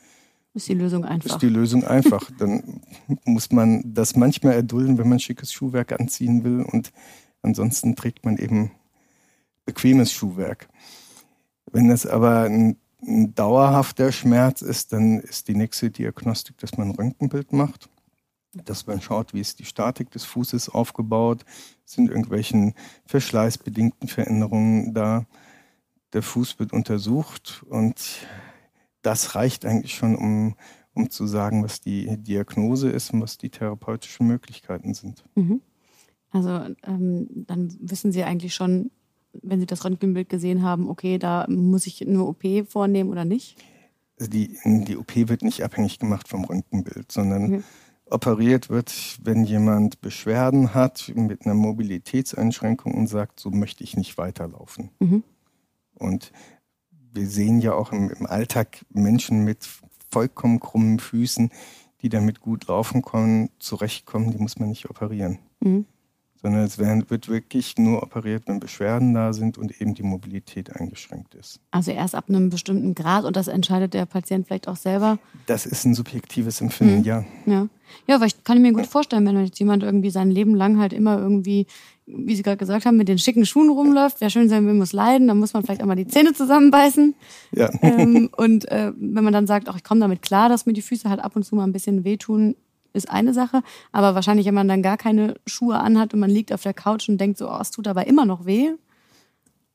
Ist 0.52 0.68
die 0.68 0.74
Lösung 0.74 1.04
einfach. 1.04 1.30
Ist 1.30 1.42
die 1.42 1.48
Lösung 1.48 1.84
einfach. 1.84 2.30
Dann 2.38 2.82
muss 3.24 3.50
man 3.52 3.82
das 3.86 4.16
manchmal 4.16 4.54
erdulden, 4.54 4.98
wenn 4.98 5.08
man 5.08 5.20
schickes 5.20 5.52
Schuhwerk 5.52 5.98
anziehen 5.98 6.44
will 6.44 6.62
und 6.62 6.92
ansonsten 7.42 7.96
trägt 7.96 8.24
man 8.24 8.36
eben 8.36 8.72
bequemes 9.64 10.12
Schuhwerk. 10.12 10.68
Wenn 11.70 11.88
das 11.88 12.06
aber 12.06 12.42
ein 12.42 12.76
ein 13.00 13.34
dauerhafter 13.34 14.12
Schmerz 14.12 14.62
ist, 14.62 14.92
dann 14.92 15.20
ist 15.20 15.48
die 15.48 15.54
nächste 15.54 15.90
Diagnostik, 15.90 16.58
dass 16.58 16.76
man 16.76 16.88
ein 16.88 16.94
Röntgenbild 16.94 17.52
macht, 17.52 17.88
dass 18.52 18.86
man 18.86 19.00
schaut, 19.00 19.34
wie 19.34 19.40
ist 19.40 19.58
die 19.58 19.64
Statik 19.64 20.10
des 20.10 20.24
Fußes 20.24 20.68
aufgebaut, 20.70 21.44
sind 21.84 22.08
irgendwelchen 22.08 22.74
verschleißbedingten 23.06 24.08
Veränderungen 24.08 24.94
da. 24.94 25.26
Der 26.12 26.22
Fuß 26.22 26.58
wird 26.58 26.72
untersucht 26.72 27.64
und 27.68 28.26
das 29.02 29.34
reicht 29.34 29.64
eigentlich 29.64 29.94
schon, 29.94 30.16
um, 30.16 30.56
um 30.94 31.10
zu 31.10 31.26
sagen, 31.26 31.62
was 31.62 31.80
die 31.80 32.16
Diagnose 32.18 32.90
ist 32.90 33.12
und 33.12 33.20
was 33.20 33.38
die 33.38 33.50
therapeutischen 33.50 34.26
Möglichkeiten 34.26 34.94
sind. 34.94 35.24
Mhm. 35.34 35.60
Also 36.30 36.74
ähm, 36.82 37.28
dann 37.46 37.74
wissen 37.80 38.12
Sie 38.12 38.24
eigentlich 38.24 38.54
schon, 38.54 38.90
wenn 39.42 39.60
Sie 39.60 39.66
das 39.66 39.84
Röntgenbild 39.84 40.28
gesehen 40.28 40.62
haben, 40.62 40.88
okay, 40.88 41.18
da 41.18 41.46
muss 41.48 41.86
ich 41.86 42.06
eine 42.06 42.24
OP 42.24 42.44
vornehmen 42.68 43.10
oder 43.10 43.24
nicht? 43.24 43.56
Also 44.18 44.30
die, 44.30 44.56
die 44.64 44.96
OP 44.96 45.14
wird 45.14 45.42
nicht 45.42 45.62
abhängig 45.62 45.98
gemacht 45.98 46.28
vom 46.28 46.44
Röntgenbild, 46.44 47.12
sondern 47.12 47.54
okay. 47.54 47.62
operiert 48.10 48.68
wird, 48.68 49.18
wenn 49.22 49.44
jemand 49.44 50.00
Beschwerden 50.00 50.74
hat 50.74 51.12
mit 51.14 51.44
einer 51.44 51.54
Mobilitätseinschränkung 51.54 52.94
und 52.94 53.06
sagt, 53.06 53.38
so 53.40 53.50
möchte 53.50 53.84
ich 53.84 53.96
nicht 53.96 54.18
weiterlaufen. 54.18 54.90
Mhm. 54.98 55.22
Und 55.94 56.32
wir 56.90 57.26
sehen 57.26 57.60
ja 57.60 57.74
auch 57.74 57.92
im, 57.92 58.10
im, 58.10 58.26
Alltag 58.26 58.84
Menschen 58.90 59.44
mit 59.44 59.68
vollkommen 60.10 60.58
krummen 60.60 60.98
Füßen, 60.98 61.50
die 62.02 62.08
damit 62.08 62.40
gut 62.40 62.66
laufen 62.66 63.02
können, 63.02 63.50
zurechtkommen, 63.58 64.30
die 64.30 64.38
muss 64.38 64.58
man 64.58 64.68
nicht 64.68 64.90
operieren. 64.90 65.38
Mhm 65.60 65.86
sondern 66.40 66.62
es 66.62 66.78
wird 66.78 67.28
wirklich 67.28 67.76
nur 67.78 68.02
operiert, 68.02 68.44
wenn 68.46 68.60
Beschwerden 68.60 69.14
da 69.14 69.32
sind 69.32 69.58
und 69.58 69.80
eben 69.80 69.94
die 69.94 70.02
Mobilität 70.02 70.74
eingeschränkt 70.74 71.34
ist. 71.34 71.60
Also 71.70 71.90
erst 71.90 72.14
ab 72.14 72.26
einem 72.28 72.48
bestimmten 72.48 72.94
Grad 72.94 73.24
und 73.24 73.36
das 73.36 73.48
entscheidet 73.48 73.94
der 73.94 74.06
Patient 74.06 74.46
vielleicht 74.46 74.68
auch 74.68 74.76
selber? 74.76 75.18
Das 75.46 75.66
ist 75.66 75.84
ein 75.84 75.94
subjektives 75.94 76.60
Empfinden, 76.60 76.98
mhm. 76.98 77.04
ja. 77.04 77.24
Ja, 77.46 77.68
ja 78.06 78.14
aber 78.14 78.26
ich 78.26 78.44
kann 78.44 78.62
mir 78.62 78.72
gut 78.72 78.86
vorstellen, 78.86 79.26
wenn 79.26 79.44
jetzt 79.44 79.58
jemand 79.58 79.82
irgendwie 79.82 80.10
sein 80.10 80.30
Leben 80.30 80.54
lang 80.54 80.78
halt 80.78 80.92
immer 80.92 81.18
irgendwie, 81.18 81.66
wie 82.06 82.36
Sie 82.36 82.42
gerade 82.42 82.56
gesagt 82.56 82.86
haben, 82.86 82.96
mit 82.96 83.08
den 83.08 83.18
schicken 83.18 83.44
Schuhen 83.44 83.70
rumläuft, 83.70 84.20
wer 84.20 84.30
schön 84.30 84.48
sein 84.48 84.64
will, 84.66 84.74
muss 84.74 84.92
leiden, 84.92 85.26
dann 85.26 85.38
muss 85.38 85.52
man 85.52 85.64
vielleicht 85.64 85.82
auch 85.82 85.86
mal 85.86 85.96
die 85.96 86.06
Zähne 86.06 86.32
zusammenbeißen. 86.32 87.14
Ja. 87.52 87.70
Ähm, 87.82 88.30
und 88.36 88.70
äh, 88.70 88.92
wenn 88.96 89.24
man 89.24 89.32
dann 89.32 89.46
sagt, 89.48 89.68
ach, 89.68 89.76
ich 89.76 89.84
komme 89.84 90.00
damit 90.00 90.22
klar, 90.22 90.48
dass 90.48 90.66
mir 90.66 90.72
die 90.72 90.82
Füße 90.82 91.08
halt 91.10 91.20
ab 91.20 91.34
und 91.34 91.44
zu 91.44 91.56
mal 91.56 91.64
ein 91.64 91.72
bisschen 91.72 92.04
wehtun, 92.04 92.54
ist 92.98 93.10
eine 93.10 93.32
Sache. 93.32 93.62
Aber 93.92 94.14
wahrscheinlich, 94.14 94.46
wenn 94.46 94.54
man 94.54 94.68
dann 94.68 94.82
gar 94.82 94.98
keine 94.98 95.34
Schuhe 95.46 95.78
anhat 95.78 96.12
und 96.12 96.20
man 96.20 96.30
liegt 96.30 96.52
auf 96.52 96.62
der 96.62 96.74
Couch 96.74 97.08
und 97.08 97.18
denkt 97.18 97.38
so, 97.38 97.50
oh, 97.50 97.58
es 97.60 97.70
tut 97.70 97.88
aber 97.88 98.06
immer 98.06 98.26
noch 98.26 98.44
weh. 98.44 98.72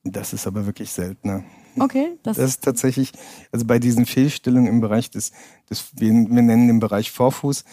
Das 0.03 0.33
ist 0.33 0.45
aber 0.45 0.65
wirklich 0.65 0.91
seltener. 0.91 1.43
Okay. 1.79 2.17
Das, 2.23 2.37
das 2.37 2.49
ist 2.49 2.63
tatsächlich, 2.63 3.11
also 3.51 3.65
bei 3.65 3.79
diesen 3.79 4.05
Fehlstellungen 4.05 4.67
im 4.67 4.81
Bereich 4.81 5.09
des, 5.09 5.31
des 5.69 5.91
wir, 5.95 6.11
wir 6.11 6.41
nennen 6.41 6.67
den 6.67 6.79
Bereich 6.79 7.11
Vorfuß, 7.11 7.63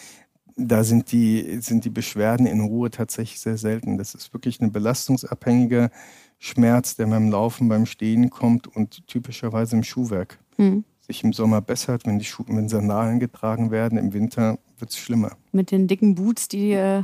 da 0.55 0.83
sind 0.83 1.11
die, 1.11 1.59
sind 1.61 1.85
die 1.85 1.89
Beschwerden 1.89 2.45
in 2.45 2.61
Ruhe 2.61 2.89
tatsächlich 2.89 3.39
sehr 3.39 3.57
selten. 3.57 3.97
Das 3.97 4.15
ist 4.15 4.33
wirklich 4.33 4.59
ein 4.61 4.71
belastungsabhängiger 4.71 5.91
Schmerz, 6.39 6.95
der 6.95 7.07
beim 7.07 7.29
Laufen, 7.29 7.69
beim 7.69 7.85
Stehen 7.85 8.29
kommt 8.29 8.67
und 8.67 9.07
typischerweise 9.07 9.75
im 9.75 9.83
Schuhwerk. 9.83 10.39
Hm. 10.57 10.83
Sich 11.11 11.25
im 11.25 11.33
Sommer 11.33 11.59
bessert, 11.59 12.05
wenn 12.05 12.19
die 12.19 12.25
Schuhe, 12.25 12.45
wenn 12.47 12.69
Sandalen 12.69 13.19
getragen 13.19 13.69
werden, 13.69 13.97
im 13.97 14.13
Winter 14.13 14.59
wird 14.79 14.91
es 14.91 14.97
schlimmer. 14.97 15.35
Mit 15.51 15.71
den 15.71 15.85
dicken 15.85 16.15
Boots, 16.15 16.47
die 16.47 16.71
äh, 16.71 17.03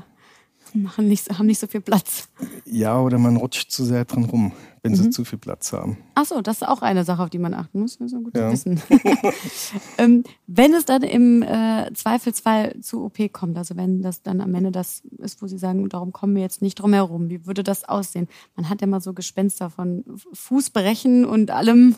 Machen 0.74 1.08
nicht, 1.08 1.30
haben 1.38 1.46
nicht 1.46 1.60
so 1.60 1.68
viel 1.68 1.82
Platz. 1.82 2.30
Ja, 2.66 3.00
oder 3.00 3.18
man 3.18 3.38
rutscht 3.38 3.72
zu 3.72 3.86
sehr 3.86 4.06
dran 4.06 4.26
rum, 4.26 4.52
wenn 4.84 4.92
mhm. 4.92 4.96
sie 4.96 5.10
zu 5.10 5.24
viel 5.24 5.40
Platz 5.40 5.72
haben. 5.72 5.98
Ach 6.16 6.26
so, 6.26 6.42
das 6.42 6.58
ist 6.58 6.68
auch 6.68 6.82
eine 6.82 7.04
Sache, 7.04 7.24
auf 7.24 7.30
die 7.30 7.40
man 7.40 7.54
achten 7.54 7.80
muss. 7.80 7.98
Das 7.98 8.12
ist 8.12 8.24
gut 8.24 8.36
ja. 8.36 8.54
zu 8.54 8.54
wissen. 8.54 8.82
ähm, 9.98 10.24
wenn 10.46 10.74
es 10.74 10.86
dann 10.86 11.04
im 11.04 11.42
äh, 11.42 11.92
Zweifelsfall 11.94 12.80
zu 12.82 13.06
OP 13.06 13.32
kommt, 13.32 13.58
also 13.58 13.76
wenn 13.78 14.02
das 14.02 14.22
dann 14.24 14.42
am 14.42 14.54
Ende 14.56 14.72
das 14.72 15.04
ist, 15.20 15.42
wo 15.42 15.48
Sie 15.48 15.58
sagen, 15.58 15.88
darum 15.90 16.12
kommen 16.12 16.36
wir 16.36 16.42
jetzt 16.42 16.62
nicht 16.62 16.76
drum 16.76 16.94
herum, 16.94 17.30
wie 17.30 17.46
würde 17.46 17.64
das 17.64 17.86
aussehen? 17.86 18.28
Man 18.56 18.70
hat 18.70 18.82
ja 18.82 18.88
mal 18.88 19.02
so 19.02 19.14
Gespenster 19.14 19.70
von 19.70 20.04
Fußbrechen 20.34 21.26
und 21.26 21.52
allem. 21.52 21.96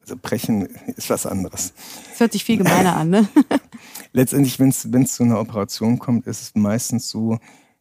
Also 0.00 0.16
brechen 0.16 0.62
ist 0.96 1.10
was 1.10 1.26
anderes. 1.26 1.72
Das 2.10 2.20
hört 2.20 2.32
sich 2.32 2.44
viel 2.44 2.58
gemeiner 2.58 2.96
an, 2.96 3.10
ne? 3.10 3.28
Letztendlich, 4.12 4.58
wenn 4.58 4.70
es 4.70 5.14
zu 5.14 5.22
einer 5.22 5.40
Operation 5.40 5.98
kommt, 5.98 6.26
ist 6.26 6.42
es 6.42 6.54
meistens 6.54 7.08
so, 7.08 7.38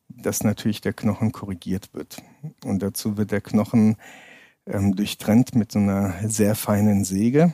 dass 0.10 0.44
natürlich 0.44 0.82
der 0.82 0.94
Knochen 0.94 1.32
korrigiert 1.32 1.94
wird. 1.94 2.22
Und 2.66 2.82
dazu 2.82 3.18
wird 3.18 3.32
der 3.32 3.42
Knochen 3.42 3.96
ähm, 4.66 4.96
durchtrennt 4.96 5.56
mit 5.56 5.72
so 5.72 5.80
einer 5.80 6.16
sehr 6.28 6.56
feinen 6.56 7.04
Säge. 7.04 7.54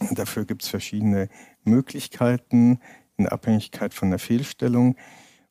Und 0.00 0.18
dafür 0.18 0.44
gibt 0.44 0.62
es 0.62 0.68
verschiedene 0.68 1.28
Möglichkeiten 1.62 2.80
in 3.16 3.28
Abhängigkeit 3.28 3.94
von 3.94 4.10
der 4.10 4.18
Fehlstellung. 4.18 4.96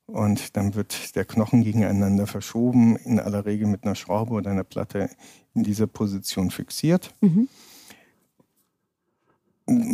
Und 0.05 0.57
dann 0.57 0.75
wird 0.75 1.15
der 1.15 1.25
Knochen 1.25 1.63
gegeneinander 1.63 2.27
verschoben, 2.27 2.97
in 2.97 3.19
aller 3.19 3.45
Regel 3.45 3.67
mit 3.67 3.85
einer 3.85 3.95
Schraube 3.95 4.33
oder 4.33 4.51
einer 4.51 4.65
Platte 4.65 5.09
in 5.55 5.63
dieser 5.63 5.87
Position 5.87 6.51
fixiert. 6.51 7.13
Mhm. 7.21 7.47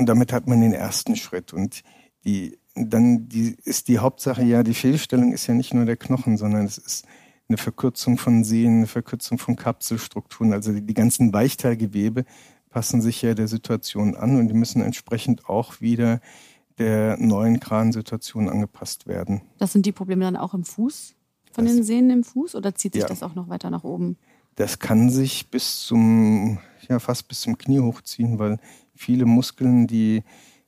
Damit 0.10 0.34
hat 0.34 0.48
man 0.48 0.62
den 0.62 0.74
ersten 0.74 1.16
Schritt. 1.16 1.54
Und 1.54 1.84
die 2.26 2.58
dann 2.76 3.28
die, 3.30 3.56
ist 3.64 3.88
die 3.88 4.00
Hauptsache 4.00 4.44
ja, 4.44 4.64
die 4.64 4.74
Fehlstellung 4.74 5.34
ist 5.34 5.48
ja 5.48 5.54
nicht 5.54 5.74
nur 5.74 5.86
der 5.86 5.98
Knochen, 5.98 6.38
sondern 6.38 6.66
es 6.66 6.78
ist 6.78 7.06
eine 7.48 7.58
Verkürzung 7.58 8.18
von 8.18 8.44
Sehnen, 8.44 8.78
eine 8.78 8.88
Verkürzung 8.88 9.38
von 9.38 9.56
Kapselstrukturen. 9.56 10.54
Also 10.54 10.72
die, 10.72 10.82
die 10.82 10.94
ganzen 10.94 11.34
Weichteilgewebe 11.34 12.26
passen 12.70 13.02
sich 13.02 13.22
ja 13.22 13.34
der 13.34 13.48
Situation 13.48 14.16
an 14.16 14.38
und 14.38 14.48
die 14.48 14.54
müssen 14.54 14.82
entsprechend 14.82 15.48
auch 15.48 15.82
wieder 15.82 16.22
der 16.78 17.18
neuen 17.18 17.60
Kransituation 17.60 18.50
angepasst 18.50 19.08
werden. 19.08 19.42
Das 19.58 19.74
sind 19.74 19.86
die 19.86 19.92
Probleme 19.92 20.24
dann 20.24 20.38
auch 20.38 20.54
im 20.54 20.64
Fuß, 20.64 21.16
von 21.52 21.66
das, 21.66 21.76
den 21.76 21.84
Sehnen 21.84 22.10
im 22.10 22.24
Fuß 22.24 22.56
oder 22.56 22.74
zieht 22.76 22.94
sich 22.94 23.04
ja, 23.04 23.08
das 23.08 23.24
auch 23.24 23.36
noch 23.36 23.50
weiter 23.50 23.70
nach 23.70 23.84
oben? 23.84 24.18
Das 24.56 24.80
kann 24.80 25.10
sich 25.10 25.50
bis 25.50 25.82
zum, 25.82 26.60
ja, 26.88 27.00
fast 27.00 27.28
bis 27.28 27.42
zum 27.42 27.58
Knie 27.58 27.80
hochziehen, 27.80 28.40
weil 28.40 28.60
viele 29.00 29.26
Muskeln, 29.26 29.88
die 29.88 30.24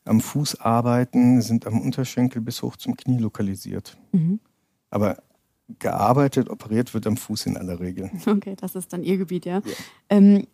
am 0.05 0.21
Fuß 0.21 0.61
arbeiten, 0.61 1.41
sind 1.41 1.67
am 1.67 1.81
Unterschenkel 1.81 2.41
bis 2.41 2.61
hoch 2.61 2.77
zum 2.77 2.95
Knie 2.95 3.19
lokalisiert. 3.19 3.97
Mhm. 4.13 4.39
Aber 4.89 5.17
gearbeitet, 5.79 6.50
operiert 6.50 6.93
wird 6.93 7.05
am 7.07 7.17
Fuß 7.17 7.45
in 7.47 7.57
aller 7.57 7.79
Regel. 7.79 8.09
Okay, 8.25 8.55
das 8.55 8.75
ist 8.75 8.93
dann 8.93 9.03
Ihr 9.03 9.17
Gebiet, 9.17 9.45
ja. 9.45 9.57
ja. 9.57 9.61
Ähm, 10.09 10.47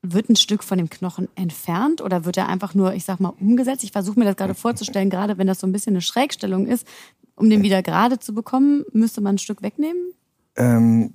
wird 0.00 0.28
ein 0.30 0.36
Stück 0.36 0.62
von 0.62 0.78
dem 0.78 0.88
Knochen 0.88 1.28
entfernt 1.34 2.00
oder 2.00 2.24
wird 2.24 2.36
er 2.36 2.48
einfach 2.48 2.74
nur, 2.74 2.94
ich 2.94 3.04
sag 3.04 3.18
mal, 3.18 3.34
umgesetzt? 3.40 3.82
Ich 3.82 3.92
versuche 3.92 4.18
mir 4.18 4.24
das 4.24 4.36
gerade 4.36 4.54
vorzustellen, 4.54 5.10
gerade 5.10 5.38
wenn 5.38 5.48
das 5.48 5.58
so 5.58 5.66
ein 5.66 5.72
bisschen 5.72 5.94
eine 5.94 6.02
Schrägstellung 6.02 6.66
ist. 6.66 6.86
Um 7.34 7.50
den 7.50 7.62
wieder 7.62 7.82
gerade 7.82 8.18
zu 8.18 8.32
bekommen, 8.32 8.84
müsste 8.92 9.20
man 9.20 9.34
ein 9.34 9.38
Stück 9.38 9.62
wegnehmen? 9.62 10.12
Ähm, 10.56 11.14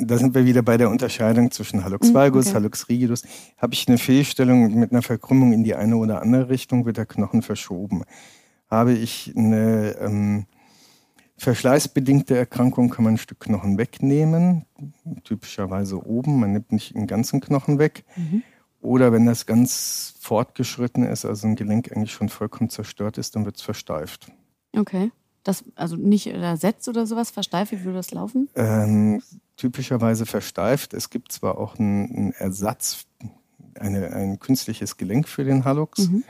da 0.00 0.18
sind 0.18 0.34
wir 0.34 0.44
wieder 0.44 0.62
bei 0.62 0.76
der 0.76 0.90
Unterscheidung 0.90 1.50
zwischen 1.50 1.84
Hallux 1.84 2.08
hm, 2.08 2.14
valgus, 2.14 2.48
okay. 2.48 2.56
Hallux 2.56 2.88
rigidus. 2.88 3.22
Habe 3.58 3.74
ich 3.74 3.88
eine 3.88 3.98
Fehlstellung 3.98 4.78
mit 4.78 4.92
einer 4.92 5.02
Verkrümmung 5.02 5.52
in 5.52 5.64
die 5.64 5.74
eine 5.74 5.96
oder 5.96 6.22
andere 6.22 6.48
Richtung, 6.48 6.86
wird 6.86 6.96
der 6.96 7.06
Knochen 7.06 7.42
verschoben. 7.42 8.02
Habe 8.68 8.92
ich 8.92 9.32
eine 9.36 9.96
ähm, 10.00 10.46
verschleißbedingte 11.36 12.36
Erkrankung, 12.36 12.90
kann 12.90 13.04
man 13.04 13.14
ein 13.14 13.18
Stück 13.18 13.40
Knochen 13.40 13.78
wegnehmen, 13.78 14.66
typischerweise 15.24 16.04
oben, 16.04 16.38
man 16.38 16.52
nimmt 16.52 16.70
nicht 16.70 16.94
den 16.94 17.06
ganzen 17.06 17.40
Knochen 17.40 17.78
weg. 17.78 18.04
Mhm. 18.16 18.42
Oder 18.82 19.12
wenn 19.12 19.26
das 19.26 19.46
ganz 19.46 20.14
fortgeschritten 20.20 21.04
ist, 21.04 21.24
also 21.24 21.46
ein 21.46 21.56
Gelenk 21.56 21.92
eigentlich 21.92 22.12
schon 22.12 22.28
vollkommen 22.28 22.70
zerstört 22.70 23.18
ist, 23.18 23.36
dann 23.36 23.44
wird 23.44 23.56
es 23.56 23.62
versteift. 23.62 24.32
Okay. 24.76 25.10
Das, 25.42 25.64
also 25.74 25.96
nicht 25.96 26.26
ersetzt 26.26 26.88
oder 26.88 27.06
sowas, 27.06 27.30
versteift, 27.30 27.72
wie 27.72 27.84
würde 27.84 27.96
das 27.96 28.10
laufen? 28.10 28.48
Ähm, 28.54 29.22
typischerweise 29.56 30.26
versteift. 30.26 30.94
Es 30.94 31.10
gibt 31.10 31.32
zwar 31.32 31.58
auch 31.58 31.78
einen, 31.78 32.32
Ersatz, 32.32 33.06
eine, 33.78 34.12
ein 34.12 34.38
künstliches 34.38 34.96
Gelenk 34.96 35.28
für 35.28 35.44
den 35.44 35.64
Hallux. 35.64 36.08
Mhm. 36.08 36.24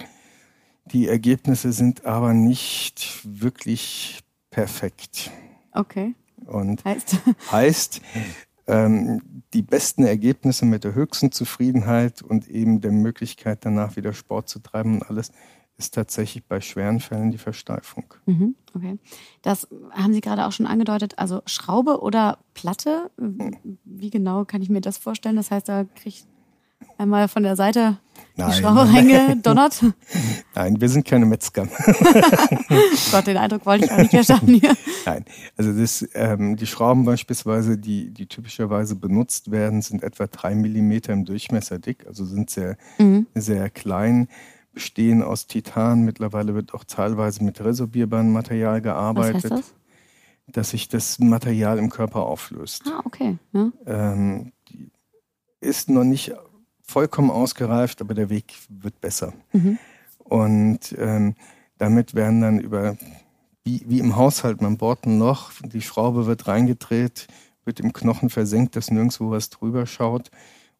Die 0.86 1.08
Ergebnisse 1.08 1.72
sind 1.72 2.04
aber 2.04 2.34
nicht 2.34 3.20
wirklich 3.24 4.20
perfekt. 4.50 5.30
Okay. 5.72 6.14
Und 6.46 6.84
heißt, 6.84 7.18
heißt 7.52 8.00
ähm, 8.66 9.42
die 9.52 9.62
besten 9.62 10.04
Ergebnisse 10.04 10.64
mit 10.64 10.84
der 10.84 10.94
höchsten 10.94 11.32
Zufriedenheit 11.32 12.22
und 12.22 12.48
eben 12.48 12.80
der 12.80 12.92
Möglichkeit 12.92 13.64
danach 13.64 13.96
wieder 13.96 14.12
Sport 14.12 14.48
zu 14.48 14.60
treiben 14.60 14.94
und 14.94 15.10
alles 15.10 15.32
ist 15.80 15.94
tatsächlich 15.94 16.44
bei 16.44 16.60
schweren 16.60 17.00
Fällen 17.00 17.30
die 17.30 17.38
Versteifung. 17.38 18.04
Mhm, 18.26 18.54
okay. 18.74 18.98
Das 19.42 19.66
haben 19.92 20.12
Sie 20.12 20.20
gerade 20.20 20.46
auch 20.46 20.52
schon 20.52 20.66
angedeutet. 20.66 21.18
Also 21.18 21.40
Schraube 21.46 22.00
oder 22.02 22.38
Platte? 22.52 23.10
Wie 23.84 24.10
genau 24.10 24.44
kann 24.44 24.60
ich 24.60 24.68
mir 24.68 24.82
das 24.82 24.98
vorstellen? 24.98 25.36
Das 25.36 25.50
heißt, 25.50 25.68
da 25.68 25.84
kriege 25.84 26.10
ich 26.10 26.24
einmal 26.98 27.28
von 27.28 27.42
der 27.42 27.56
Seite 27.56 27.98
Nein. 28.36 28.50
die 28.50 28.56
Schraube 28.58 28.92
reingedonnert? 28.92 29.82
Nein, 30.54 30.80
wir 30.80 30.88
sind 30.90 31.06
keine 31.06 31.24
Metzger. 31.24 31.66
Gott, 33.10 33.26
den 33.26 33.38
Eindruck 33.38 33.64
wollte 33.64 33.86
ich 33.86 33.90
auch 33.90 33.98
nicht 33.98 34.12
erschaffen 34.12 34.60
hier. 34.60 34.76
Nein, 35.06 35.24
also 35.56 35.72
das, 35.72 36.06
ähm, 36.12 36.56
die 36.56 36.66
Schrauben 36.66 37.06
beispielsweise, 37.06 37.78
die, 37.78 38.10
die 38.10 38.26
typischerweise 38.26 38.96
benutzt 38.96 39.50
werden, 39.50 39.80
sind 39.80 40.02
etwa 40.02 40.26
drei 40.26 40.54
Millimeter 40.54 41.14
im 41.14 41.24
Durchmesser 41.24 41.78
dick, 41.78 42.06
also 42.06 42.26
sind 42.26 42.50
sehr, 42.50 42.76
mhm. 42.98 43.26
sehr 43.34 43.70
klein 43.70 44.28
bestehen 44.72 45.22
aus 45.22 45.46
Titan. 45.46 46.02
Mittlerweile 46.02 46.54
wird 46.54 46.74
auch 46.74 46.84
teilweise 46.84 47.42
mit 47.44 47.62
resorbierbarem 47.62 48.32
Material 48.32 48.80
gearbeitet. 48.80 49.44
Was 49.44 49.50
heißt 49.50 49.64
das? 49.64 49.74
Dass 50.46 50.70
sich 50.70 50.88
das 50.88 51.18
Material 51.18 51.78
im 51.78 51.90
Körper 51.90 52.26
auflöst. 52.26 52.84
Ah, 52.86 53.02
okay. 53.04 53.38
Ja. 53.52 53.72
Ähm, 53.86 54.52
ist 55.60 55.90
noch 55.90 56.04
nicht 56.04 56.32
vollkommen 56.82 57.30
ausgereift, 57.30 58.00
aber 58.00 58.14
der 58.14 58.30
Weg 58.30 58.54
wird 58.68 59.00
besser. 59.00 59.32
Mhm. 59.52 59.78
Und 60.18 60.94
ähm, 60.98 61.34
damit 61.78 62.14
werden 62.14 62.40
dann 62.40 62.60
über, 62.60 62.96
wie, 63.64 63.82
wie 63.86 64.00
im 64.00 64.16
Haushalt, 64.16 64.60
man 64.60 64.76
bohrt 64.76 65.06
ein 65.06 65.18
Loch, 65.18 65.52
die 65.64 65.82
Schraube 65.82 66.26
wird 66.26 66.46
reingedreht, 66.46 67.28
wird 67.64 67.80
im 67.80 67.92
Knochen 67.92 68.30
versenkt, 68.30 68.76
dass 68.76 68.90
nirgendwo 68.90 69.30
was 69.30 69.50
drüber 69.50 69.86
schaut. 69.86 70.30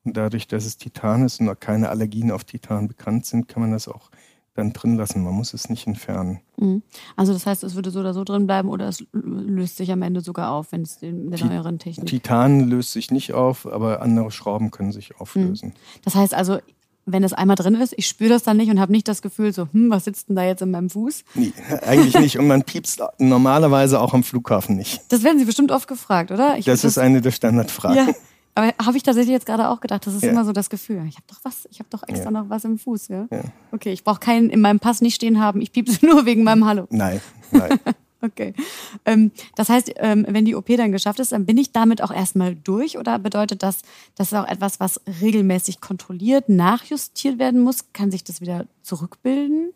Und 0.04 0.16
dadurch, 0.16 0.48
dass 0.48 0.64
es 0.64 0.78
Titan 0.78 1.24
ist 1.24 1.40
und 1.40 1.46
noch 1.46 1.58
keine 1.58 1.90
Allergien 1.90 2.30
auf 2.30 2.44
Titan 2.44 2.88
bekannt 2.88 3.26
sind, 3.26 3.48
kann 3.48 3.62
man 3.62 3.72
das 3.72 3.88
auch 3.88 4.10
dann 4.54 4.72
drin 4.72 4.96
lassen. 4.96 5.22
Man 5.22 5.34
muss 5.34 5.54
es 5.54 5.68
nicht 5.68 5.86
entfernen. 5.86 6.40
Mhm. 6.56 6.82
Also 7.16 7.32
das 7.32 7.46
heißt, 7.46 7.62
es 7.64 7.74
würde 7.74 7.90
so 7.90 8.00
oder 8.00 8.14
so 8.14 8.24
drin 8.24 8.46
bleiben 8.46 8.68
oder 8.68 8.88
es 8.88 9.04
löst 9.12 9.76
sich 9.76 9.92
am 9.92 10.02
Ende 10.02 10.20
sogar 10.20 10.52
auf, 10.52 10.72
wenn 10.72 10.82
es 10.82 11.02
in 11.02 11.30
der 11.30 11.44
neueren 11.44 11.78
Technik. 11.78 12.06
Titan 12.06 12.68
löst 12.68 12.92
sich 12.92 13.10
nicht 13.10 13.32
auf, 13.32 13.66
aber 13.66 14.02
andere 14.02 14.30
Schrauben 14.30 14.70
können 14.70 14.92
sich 14.92 15.20
auflösen. 15.20 15.70
Mhm. 15.70 16.00
Das 16.04 16.14
heißt 16.14 16.34
also, 16.34 16.58
wenn 17.06 17.24
es 17.24 17.32
einmal 17.32 17.56
drin 17.56 17.74
ist, 17.74 17.94
ich 17.96 18.06
spüre 18.06 18.30
das 18.30 18.42
dann 18.42 18.56
nicht 18.56 18.70
und 18.70 18.78
habe 18.80 18.92
nicht 18.92 19.08
das 19.08 19.22
Gefühl, 19.22 19.52
so, 19.52 19.68
hm, 19.72 19.90
was 19.90 20.04
sitzt 20.04 20.28
denn 20.28 20.36
da 20.36 20.44
jetzt 20.44 20.62
in 20.62 20.70
meinem 20.70 20.90
Fuß? 20.90 21.24
Nee, 21.34 21.52
eigentlich 21.82 22.18
nicht. 22.18 22.38
Und 22.38 22.46
man 22.46 22.62
piepst 22.62 23.02
normalerweise 23.18 24.00
auch 24.00 24.14
am 24.14 24.22
Flughafen 24.22 24.76
nicht. 24.76 25.00
Das 25.08 25.22
werden 25.22 25.38
Sie 25.38 25.44
bestimmt 25.44 25.72
oft 25.72 25.88
gefragt, 25.88 26.30
oder? 26.30 26.58
Ich 26.58 26.66
das 26.66 26.84
ist 26.84 26.96
das, 26.96 26.98
eine 26.98 27.20
der 27.20 27.30
Standardfragen. 27.30 28.08
Ja, 28.08 28.14
aber 28.54 28.74
habe 28.84 28.96
ich 28.96 29.02
tatsächlich 29.02 29.32
jetzt 29.32 29.46
gerade 29.46 29.68
auch 29.68 29.80
gedacht, 29.80 30.06
das 30.06 30.14
ist 30.14 30.22
ja. 30.22 30.30
immer 30.30 30.44
so 30.44 30.52
das 30.52 30.70
Gefühl. 30.70 31.04
Ich 31.08 31.16
habe 31.16 31.26
doch 31.28 31.38
was, 31.42 31.68
ich 31.70 31.78
habe 31.78 31.88
doch 31.90 32.02
extra 32.06 32.26
ja. 32.26 32.30
noch 32.30 32.50
was 32.50 32.64
im 32.64 32.78
Fuß, 32.78 33.08
ja? 33.08 33.28
ja. 33.30 33.42
Okay, 33.72 33.92
ich 33.92 34.04
brauche 34.04 34.20
keinen 34.20 34.50
in 34.50 34.60
meinem 34.60 34.80
Pass 34.80 35.00
nicht 35.00 35.14
stehen 35.14 35.40
haben, 35.40 35.60
ich 35.60 35.72
piepse 35.72 36.04
nur 36.06 36.26
wegen 36.26 36.42
meinem 36.42 36.66
Hallo. 36.66 36.86
Nein, 36.90 37.20
nein. 37.52 37.78
okay. 38.22 38.54
Ähm, 39.04 39.30
das 39.54 39.68
heißt, 39.68 39.92
ähm, 39.96 40.26
wenn 40.28 40.44
die 40.44 40.56
OP 40.56 40.66
dann 40.66 40.90
geschafft 40.90 41.20
ist, 41.20 41.32
dann 41.32 41.46
bin 41.46 41.58
ich 41.58 41.72
damit 41.72 42.02
auch 42.02 42.10
erstmal 42.10 42.56
durch 42.56 42.98
oder 42.98 43.18
bedeutet 43.18 43.62
das, 43.62 43.82
das 44.16 44.32
ist 44.32 44.38
auch 44.38 44.48
etwas, 44.48 44.80
was 44.80 45.00
regelmäßig 45.20 45.80
kontrolliert, 45.80 46.48
nachjustiert 46.48 47.38
werden 47.38 47.60
muss? 47.60 47.92
Kann 47.92 48.10
sich 48.10 48.24
das 48.24 48.40
wieder 48.40 48.66
zurückbilden? 48.82 49.72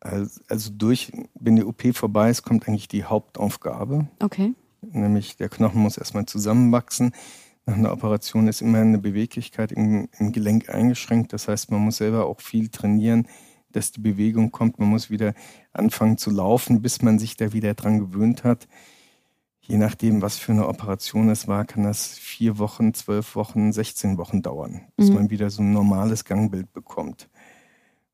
Also, 0.00 0.40
also 0.48 0.70
durch, 0.70 1.10
wenn 1.34 1.56
die 1.56 1.64
OP 1.64 1.82
vorbei 1.94 2.28
ist, 2.28 2.42
kommt 2.42 2.68
eigentlich 2.68 2.88
die 2.88 3.04
Hauptaufgabe. 3.04 4.08
Okay. 4.20 4.52
Nämlich 4.82 5.38
der 5.38 5.48
Knochen 5.48 5.80
muss 5.80 5.96
erstmal 5.96 6.26
zusammenwachsen 6.26 7.14
nach 7.66 7.76
einer 7.76 7.92
Operation 7.92 8.46
ist 8.46 8.60
immer 8.60 8.78
eine 8.78 8.98
Beweglichkeit 8.98 9.72
im, 9.72 10.08
im, 10.18 10.32
Gelenk 10.32 10.68
eingeschränkt. 10.68 11.32
Das 11.32 11.48
heißt, 11.48 11.70
man 11.70 11.80
muss 11.80 11.96
selber 11.96 12.26
auch 12.26 12.40
viel 12.40 12.68
trainieren, 12.68 13.26
dass 13.72 13.92
die 13.92 14.00
Bewegung 14.00 14.52
kommt. 14.52 14.78
Man 14.78 14.88
muss 14.88 15.10
wieder 15.10 15.34
anfangen 15.72 16.18
zu 16.18 16.30
laufen, 16.30 16.82
bis 16.82 17.00
man 17.00 17.18
sich 17.18 17.36
da 17.36 17.52
wieder 17.52 17.74
dran 17.74 17.98
gewöhnt 18.00 18.44
hat. 18.44 18.68
Je 19.60 19.78
nachdem, 19.78 20.20
was 20.20 20.36
für 20.36 20.52
eine 20.52 20.68
Operation 20.68 21.30
es 21.30 21.48
war, 21.48 21.64
kann 21.64 21.84
das 21.84 22.18
vier 22.18 22.58
Wochen, 22.58 22.92
zwölf 22.92 23.34
Wochen, 23.34 23.72
16 23.72 24.18
Wochen 24.18 24.42
dauern, 24.42 24.82
bis 24.96 25.08
mhm. 25.08 25.14
man 25.14 25.30
wieder 25.30 25.48
so 25.48 25.62
ein 25.62 25.72
normales 25.72 26.26
Gangbild 26.26 26.70
bekommt. 26.74 27.30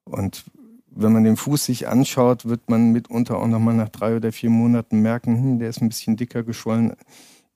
Und 0.04 0.44
wenn 0.92 1.12
man 1.12 1.24
den 1.24 1.36
Fuß 1.36 1.64
sich 1.64 1.88
anschaut, 1.88 2.46
wird 2.46 2.68
man 2.68 2.92
mitunter 2.92 3.38
auch 3.38 3.48
nochmal 3.48 3.74
nach 3.74 3.88
drei 3.88 4.14
oder 4.14 4.30
vier 4.30 4.50
Monaten 4.50 5.02
merken, 5.02 5.36
hm, 5.36 5.58
der 5.58 5.70
ist 5.70 5.82
ein 5.82 5.88
bisschen 5.88 6.16
dicker 6.16 6.44
geschwollen 6.44 6.94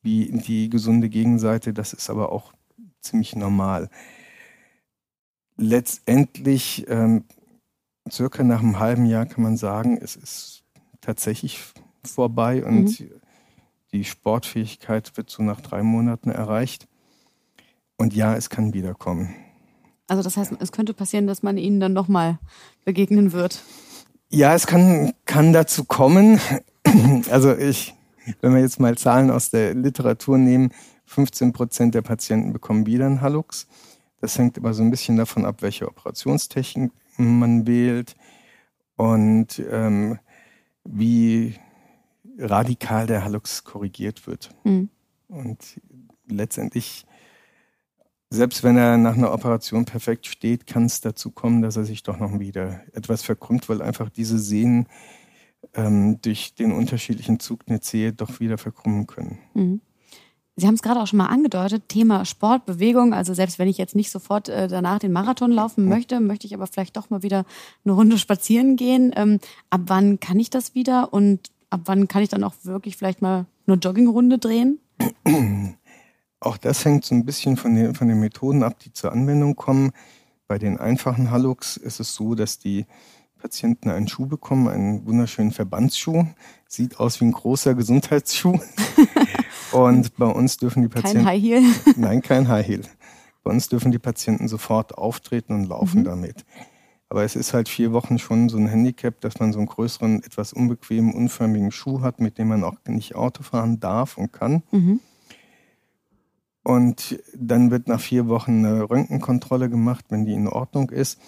wie 0.05 0.31
die 0.31 0.71
gesunde 0.71 1.09
Gegenseite. 1.09 1.73
Das 1.73 1.93
ist 1.93 2.11
aber 2.11 2.31
auch 2.31 2.53
ziemlich 3.01 3.35
normal. 3.35 3.89
Letztendlich, 5.57 6.87
ähm, 6.89 7.25
circa 8.11 8.45
nach 8.45 8.61
einem 8.61 8.79
halben 8.79 9.07
Jahr 9.07 9.27
kann 9.27 9.43
man 9.43 9.57
sagen, 9.57 9.99
es 10.01 10.17
ist 10.17 10.63
tatsächlich 11.01 11.61
vorbei 12.05 12.65
und 12.65 13.01
mhm. 13.01 13.11
die 13.93 14.05
Sportfähigkeit 14.05 15.17
wird 15.17 15.31
so 15.31 15.43
nach 15.43 15.61
drei 15.61 15.83
Monaten 15.83 16.31
erreicht. 16.31 16.87
Und 17.97 18.15
ja, 18.15 18.35
es 18.35 18.51
kann 18.51 18.75
wiederkommen. 18.75 19.35
Also 20.09 20.23
das 20.23 20.37
heißt, 20.37 20.53
es 20.59 20.73
könnte 20.73 20.93
passieren, 20.93 21.27
dass 21.27 21.43
man 21.43 21.57
ihnen 21.57 21.81
dann 21.81 21.93
nochmal 21.93 22.39
begegnen 22.85 23.33
wird. 23.33 23.63
Ja, 24.29 24.55
es 24.55 24.67
kann, 24.67 25.13
kann 25.25 25.53
dazu 25.53 25.85
kommen. 25.85 26.41
Also 27.31 27.57
ich, 27.57 27.95
wenn 28.41 28.55
wir 28.55 28.61
jetzt 28.61 28.81
mal 28.81 28.97
Zahlen 28.97 29.31
aus 29.31 29.51
der 29.51 29.75
Literatur 29.75 30.39
nehmen, 30.39 30.73
15 31.07 31.53
Prozent 31.53 31.95
der 31.95 32.03
Patienten 32.03 32.53
bekommen 32.53 32.87
wieder 32.87 33.07
einen 33.07 33.21
Hallux. 33.21 33.67
Das 34.21 34.39
hängt 34.39 34.57
aber 34.57 34.73
so 34.73 34.83
ein 34.83 34.91
bisschen 34.91 35.17
davon 35.17 35.45
ab, 35.45 35.57
welche 35.61 35.87
Operationstechnik 35.87 36.93
man 37.19 37.67
wählt 37.67 38.15
und 38.97 39.63
ähm, 39.71 40.19
wie 40.85 41.55
radikal 42.39 43.07
der 43.07 43.25
Hallux 43.25 43.65
korrigiert 43.65 44.27
wird. 44.27 44.51
Mhm. 44.65 44.89
Und 45.29 45.81
letztendlich 46.27 47.07
selbst 48.35 48.65
wenn 48.65 48.77
er 48.77 48.99
nach 48.99 49.17
einer 49.17 49.33
Operation 49.33 49.85
perfekt 49.85 50.27
steht, 50.27 50.67
kann 50.67 50.87
es 50.87 51.01
dazu 51.01 51.31
kommen, 51.31 51.63
dass 51.63 51.77
er 51.77 51.85
sich 51.85 52.03
doch 52.03 52.19
noch 52.19 52.39
wieder 52.39 52.81
etwas 52.93 53.23
verkrümmt, 53.23 53.69
weil 53.69 53.81
einfach 53.81 54.11
diese 54.11 54.39
Sehnen 54.39 54.89
ähm, 55.75 56.21
durch 56.23 56.55
den 56.55 56.73
unterschiedlichen 56.73 57.41
Zug 57.41 57.61
eine 57.67 57.81
Zehe 57.81 58.13
doch 58.13 58.41
wieder 58.41 58.59
verkrümmen 58.59 59.07
können. 59.07 59.39
Mhm. 59.55 59.81
Sie 60.57 60.69
haben 60.69 60.75
es 60.75 60.83
gerade 60.83 61.01
auch 61.01 61.07
schon 61.09 61.17
mal 61.17 61.27
angedeutet, 61.27 61.89
Thema 61.89 62.25
Sport, 62.25 62.65
Bewegung. 62.65 63.13
Also 63.13 63.35
selbst 63.35 63.59
wenn 63.59 63.67
ich 63.67 63.77
jetzt 63.77 63.97
nicht 63.97 64.11
sofort 64.11 64.49
äh, 64.49 64.69
danach 64.69 65.01
den 65.01 65.11
Marathon 65.11 65.51
laufen 65.51 65.89
möchte, 65.89 66.21
möchte 66.21 66.47
ich 66.47 66.55
aber 66.55 66.69
vielleicht 66.69 66.97
doch 66.97 67.11
mal 67.11 67.25
wieder 67.25 67.45
eine 67.85 67.93
Runde 67.93 68.19
spazieren 68.19 68.77
gehen. 68.77 69.13
Ähm, 69.17 69.41
ab 69.71 69.83
wann 69.87 70.21
kann 70.21 70.39
ich 70.39 70.51
das 70.51 70.75
wieder 70.75 71.13
und 71.13 71.51
ab 71.71 71.83
wann 71.87 72.07
kann 72.07 72.23
ich 72.23 72.29
dann 72.29 72.45
auch 72.45 72.55
wirklich 72.63 72.97
vielleicht 72.97 73.21
mal 73.21 73.47
eine 73.67 73.77
Joggingrunde 73.77 74.39
drehen? 74.39 74.79
Auch 76.41 76.59
das 76.59 76.85
hängt 76.85 77.05
so 77.05 77.15
ein 77.15 77.25
bisschen 77.25 77.57
von 77.57 77.75
den, 77.75 77.95
von 77.95 78.07
den 78.07 78.21
Methoden 78.21 78.63
ab, 78.63 78.79
die 78.79 78.93
zur 78.93 79.13
Anwendung 79.13 79.57
kommen. 79.57 79.93
Bei 80.47 80.59
den 80.59 80.79
einfachen 80.79 81.31
Hallux 81.31 81.79
ist 81.79 82.01
es 82.01 82.15
so, 82.15 82.35
dass 82.35 82.59
die 82.59 82.85
Patienten 83.45 83.91
einen 83.91 84.09
Schuh 84.09 84.25
bekommen, 84.25 84.69
einen 84.69 85.05
wunderschönen 85.05 85.53
Verbandsschuh. 85.53 86.25
Sieht 86.67 86.99
aus 86.99 87.21
wie 87.21 87.27
ein 87.27 87.33
großer 87.33 87.75
Gesundheitsschuh. 87.75 88.59
Und 89.73 90.17
bei 90.17 90.25
uns 90.25 90.57
dürfen 90.57 90.81
die 90.81 90.89
Patienten. 90.89 91.27
Kein 91.27 91.27
High 91.27 91.43
Heel? 91.43 91.63
Nein, 91.99 92.23
kein 92.23 92.49
High 92.49 92.67
Heel. 92.67 92.81
Bei 93.43 93.51
uns 93.51 93.69
dürfen 93.69 93.93
die 93.93 93.99
Patienten 93.99 94.49
sofort 94.49 94.97
auftreten 94.97 95.53
und 95.53 95.65
laufen 95.67 96.01
mhm. 96.01 96.05
damit. 96.05 96.47
Aber 97.11 97.23
es 97.23 97.37
ist 97.37 97.53
halt 97.53 97.69
vier 97.69 97.93
Wochen 97.93 98.19
schon 98.19 98.49
so 98.49 98.57
ein 98.57 98.67
Handicap, 98.67 99.21
dass 99.21 99.39
man 99.39 99.53
so 99.53 99.59
einen 99.59 99.69
größeren, 99.69 100.23
etwas 100.23 100.55
unbequemen, 100.55 101.13
unförmigen 101.13 101.71
Schuh 101.71 102.01
hat, 102.01 102.21
mit 102.21 102.39
dem 102.39 102.49
man 102.49 102.65
auch 102.65 102.77
nicht 102.87 103.15
Auto 103.15 103.43
fahren 103.43 103.79
darf 103.79 104.17
und 104.17 104.33
kann. 104.33 104.63
Mhm. 104.71 105.01
Und 106.63 107.21
dann 107.37 107.71
wird 107.71 107.89
nach 107.89 108.01
vier 108.01 108.27
Wochen 108.29 108.65
eine 108.65 108.89
Röntgenkontrolle 108.89 109.69
gemacht, 109.69 110.07
wenn 110.09 110.25
die 110.25 110.33
in 110.33 110.49
Ordnung 110.49 110.89
ist. 110.89 111.21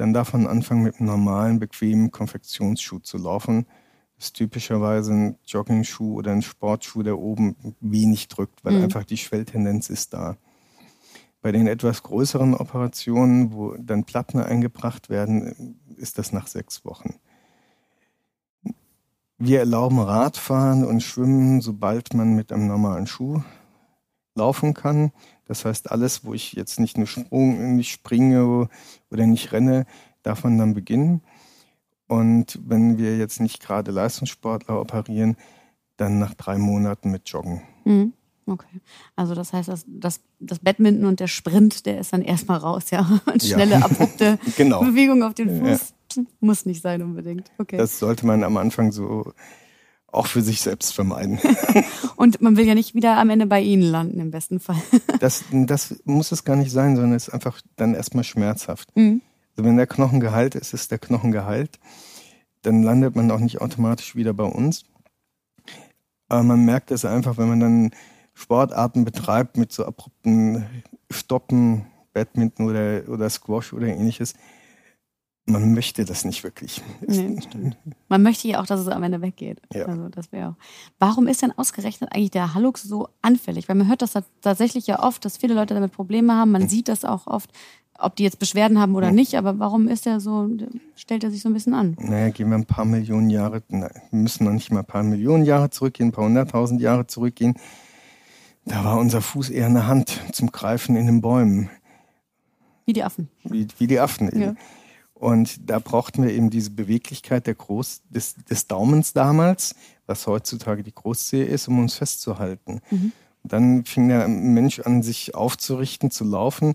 Dann 0.00 0.14
darf 0.14 0.32
man 0.32 0.46
anfangen, 0.46 0.82
mit 0.82 0.98
einem 0.98 1.08
normalen, 1.08 1.58
bequemen 1.58 2.10
Konfektionsschuh 2.10 3.00
zu 3.00 3.18
laufen. 3.18 3.66
Das 4.16 4.28
ist 4.28 4.36
typischerweise 4.36 5.12
ein 5.12 5.38
Jogging-Schuh 5.44 6.14
oder 6.14 6.32
ein 6.32 6.40
Sportschuh, 6.40 7.02
der 7.02 7.18
oben 7.18 7.54
wenig 7.80 8.28
drückt, 8.28 8.64
weil 8.64 8.78
mhm. 8.78 8.84
einfach 8.84 9.04
die 9.04 9.18
Schwelltendenz 9.18 9.90
ist 9.90 10.14
da. 10.14 10.38
Bei 11.42 11.52
den 11.52 11.66
etwas 11.66 12.02
größeren 12.02 12.54
Operationen, 12.54 13.52
wo 13.52 13.74
dann 13.78 14.04
Platten 14.04 14.40
eingebracht 14.40 15.10
werden, 15.10 15.78
ist 15.98 16.16
das 16.16 16.32
nach 16.32 16.46
sechs 16.46 16.82
Wochen. 16.86 17.16
Wir 19.36 19.58
erlauben 19.58 19.98
Radfahren 19.98 20.82
und 20.86 21.02
Schwimmen, 21.02 21.60
sobald 21.60 22.14
man 22.14 22.34
mit 22.34 22.52
einem 22.52 22.68
normalen 22.68 23.06
Schuh 23.06 23.42
laufen 24.40 24.74
kann. 24.74 25.12
Das 25.46 25.64
heißt, 25.64 25.90
alles, 25.90 26.24
wo 26.24 26.34
ich 26.34 26.52
jetzt 26.54 26.80
nicht 26.80 26.96
nur 26.96 27.06
Sprung, 27.06 27.76
nicht 27.76 27.92
springe 27.92 28.68
oder 29.10 29.26
nicht 29.26 29.52
renne, 29.52 29.86
darf 30.22 30.44
man 30.44 30.58
dann 30.58 30.74
beginnen. 30.74 31.22
Und 32.06 32.58
wenn 32.66 32.98
wir 32.98 33.16
jetzt 33.18 33.40
nicht 33.40 33.60
gerade 33.60 33.92
Leistungssportler 33.92 34.80
operieren, 34.80 35.36
dann 35.96 36.18
nach 36.18 36.34
drei 36.34 36.58
Monaten 36.58 37.10
mit 37.10 37.28
Joggen. 37.28 37.62
Mhm. 37.84 38.12
Okay. 38.46 38.80
Also 39.14 39.34
das 39.34 39.52
heißt, 39.52 39.68
das, 39.68 39.84
das, 39.86 40.20
das 40.40 40.58
Badminton 40.58 41.04
und 41.04 41.20
der 41.20 41.28
Sprint, 41.28 41.86
der 41.86 42.00
ist 42.00 42.12
dann 42.12 42.22
erstmal 42.22 42.58
raus, 42.58 42.90
ja. 42.90 43.20
Und 43.32 43.42
schnelle, 43.42 43.72
ja. 43.72 43.84
abrupte 43.84 44.38
genau. 44.56 44.80
Bewegung 44.82 45.22
auf 45.22 45.34
den 45.34 45.60
Fuß 45.60 45.94
ja. 46.16 46.22
muss 46.40 46.66
nicht 46.66 46.82
sein 46.82 47.02
unbedingt. 47.02 47.50
Okay. 47.58 47.76
Das 47.76 47.98
sollte 48.00 48.26
man 48.26 48.42
am 48.42 48.56
Anfang 48.56 48.90
so 48.90 49.32
auch 50.12 50.26
für 50.26 50.42
sich 50.42 50.60
selbst 50.60 50.94
vermeiden. 50.94 51.38
Und 52.16 52.40
man 52.40 52.56
will 52.56 52.66
ja 52.66 52.74
nicht 52.74 52.94
wieder 52.94 53.16
am 53.16 53.30
Ende 53.30 53.46
bei 53.46 53.60
Ihnen 53.60 53.82
landen, 53.82 54.20
im 54.20 54.30
besten 54.30 54.60
Fall. 54.60 54.80
das, 55.20 55.44
das 55.52 56.00
muss 56.04 56.32
es 56.32 56.44
gar 56.44 56.56
nicht 56.56 56.70
sein, 56.70 56.96
sondern 56.96 57.14
es 57.14 57.28
ist 57.28 57.34
einfach 57.34 57.60
dann 57.76 57.94
erstmal 57.94 58.24
schmerzhaft. 58.24 58.94
Mhm. 58.96 59.22
Also 59.56 59.68
wenn 59.68 59.76
der 59.76 59.86
Knochen 59.86 60.20
geheilt 60.20 60.54
ist, 60.54 60.74
ist 60.74 60.90
der 60.90 60.98
Knochen 60.98 61.32
geheilt. 61.32 61.78
Dann 62.62 62.82
landet 62.82 63.16
man 63.16 63.30
auch 63.30 63.38
nicht 63.38 63.60
automatisch 63.60 64.16
wieder 64.16 64.32
bei 64.34 64.44
uns. 64.44 64.84
Aber 66.28 66.42
man 66.42 66.64
merkt 66.64 66.90
es 66.90 67.04
einfach, 67.04 67.38
wenn 67.38 67.48
man 67.48 67.60
dann 67.60 67.90
Sportarten 68.34 69.04
betreibt 69.04 69.56
mit 69.56 69.72
so 69.72 69.84
abrupten 69.84 70.64
Stoppen, 71.10 71.86
Badminton 72.12 72.68
oder, 72.68 73.02
oder 73.08 73.28
Squash 73.28 73.72
oder 73.72 73.88
ähnliches, 73.88 74.34
man 75.52 75.74
möchte 75.74 76.04
das 76.04 76.24
nicht 76.24 76.44
wirklich. 76.44 76.82
Nee. 77.06 77.38
Man 78.08 78.22
möchte 78.22 78.48
ja 78.48 78.60
auch, 78.60 78.66
dass 78.66 78.80
es 78.80 78.88
am 78.88 79.02
Ende 79.02 79.20
weggeht. 79.20 79.60
Ja. 79.72 79.86
Also 79.86 80.08
das 80.08 80.32
wäre 80.32 80.50
auch. 80.50 80.54
Warum 80.98 81.26
ist 81.26 81.42
denn 81.42 81.52
ausgerechnet 81.56 82.12
eigentlich 82.12 82.30
der 82.30 82.54
Hallux 82.54 82.82
so 82.82 83.08
anfällig? 83.22 83.68
Weil 83.68 83.76
man 83.76 83.88
hört 83.88 84.02
das 84.02 84.12
tatsächlich 84.40 84.86
ja 84.86 85.02
oft, 85.02 85.24
dass 85.24 85.36
viele 85.36 85.54
Leute 85.54 85.74
damit 85.74 85.92
Probleme 85.92 86.34
haben. 86.34 86.50
Man 86.50 86.62
mhm. 86.62 86.68
sieht 86.68 86.88
das 86.88 87.04
auch 87.04 87.26
oft, 87.26 87.50
ob 87.98 88.16
die 88.16 88.24
jetzt 88.24 88.38
Beschwerden 88.38 88.78
haben 88.78 88.94
oder 88.94 89.10
mhm. 89.10 89.16
nicht. 89.16 89.36
Aber 89.36 89.58
warum 89.58 89.88
ist 89.88 90.06
er 90.06 90.20
so, 90.20 90.48
stellt 90.96 91.24
er 91.24 91.30
sich 91.30 91.42
so 91.42 91.48
ein 91.48 91.54
bisschen 91.54 91.74
an? 91.74 91.96
Naja, 92.00 92.30
gehen 92.30 92.48
wir 92.48 92.56
ein 92.56 92.66
paar 92.66 92.84
Millionen 92.84 93.30
Jahre, 93.30 93.62
na, 93.68 93.90
wir 94.10 94.18
müssen 94.18 94.44
noch 94.44 94.52
nicht 94.52 94.72
mal 94.72 94.80
ein 94.80 94.86
paar 94.86 95.02
Millionen 95.02 95.44
Jahre 95.44 95.70
zurückgehen, 95.70 96.08
ein 96.08 96.12
paar 96.12 96.24
hunderttausend 96.24 96.80
Jahre 96.80 97.06
zurückgehen. 97.06 97.54
Da 98.64 98.84
war 98.84 98.98
unser 98.98 99.20
Fuß 99.20 99.50
eher 99.50 99.66
eine 99.66 99.86
Hand 99.86 100.20
zum 100.32 100.52
Greifen 100.52 100.96
in 100.96 101.06
den 101.06 101.20
Bäumen. 101.20 101.70
Wie 102.86 102.92
die 102.92 103.04
Affen. 103.04 103.28
Wie, 103.44 103.66
wie 103.78 103.86
die 103.86 104.00
Affen 104.00 104.28
eben. 104.28 104.42
Ja. 104.42 104.54
Und 105.20 105.68
da 105.68 105.80
brauchten 105.80 106.22
wir 106.22 106.30
eben 106.30 106.48
diese 106.48 106.70
Beweglichkeit 106.70 107.46
der 107.46 107.54
Groß, 107.54 108.00
des, 108.08 108.36
des 108.36 108.68
Daumens 108.68 109.12
damals, 109.12 109.74
was 110.06 110.26
heutzutage 110.26 110.82
die 110.82 110.94
Großzehe 110.94 111.44
ist, 111.44 111.68
um 111.68 111.78
uns 111.78 111.92
festzuhalten. 111.96 112.80
Mhm. 112.90 113.12
Dann 113.44 113.84
fing 113.84 114.08
der 114.08 114.28
Mensch 114.28 114.80
an, 114.80 115.02
sich 115.02 115.34
aufzurichten, 115.34 116.10
zu 116.10 116.24
laufen. 116.24 116.72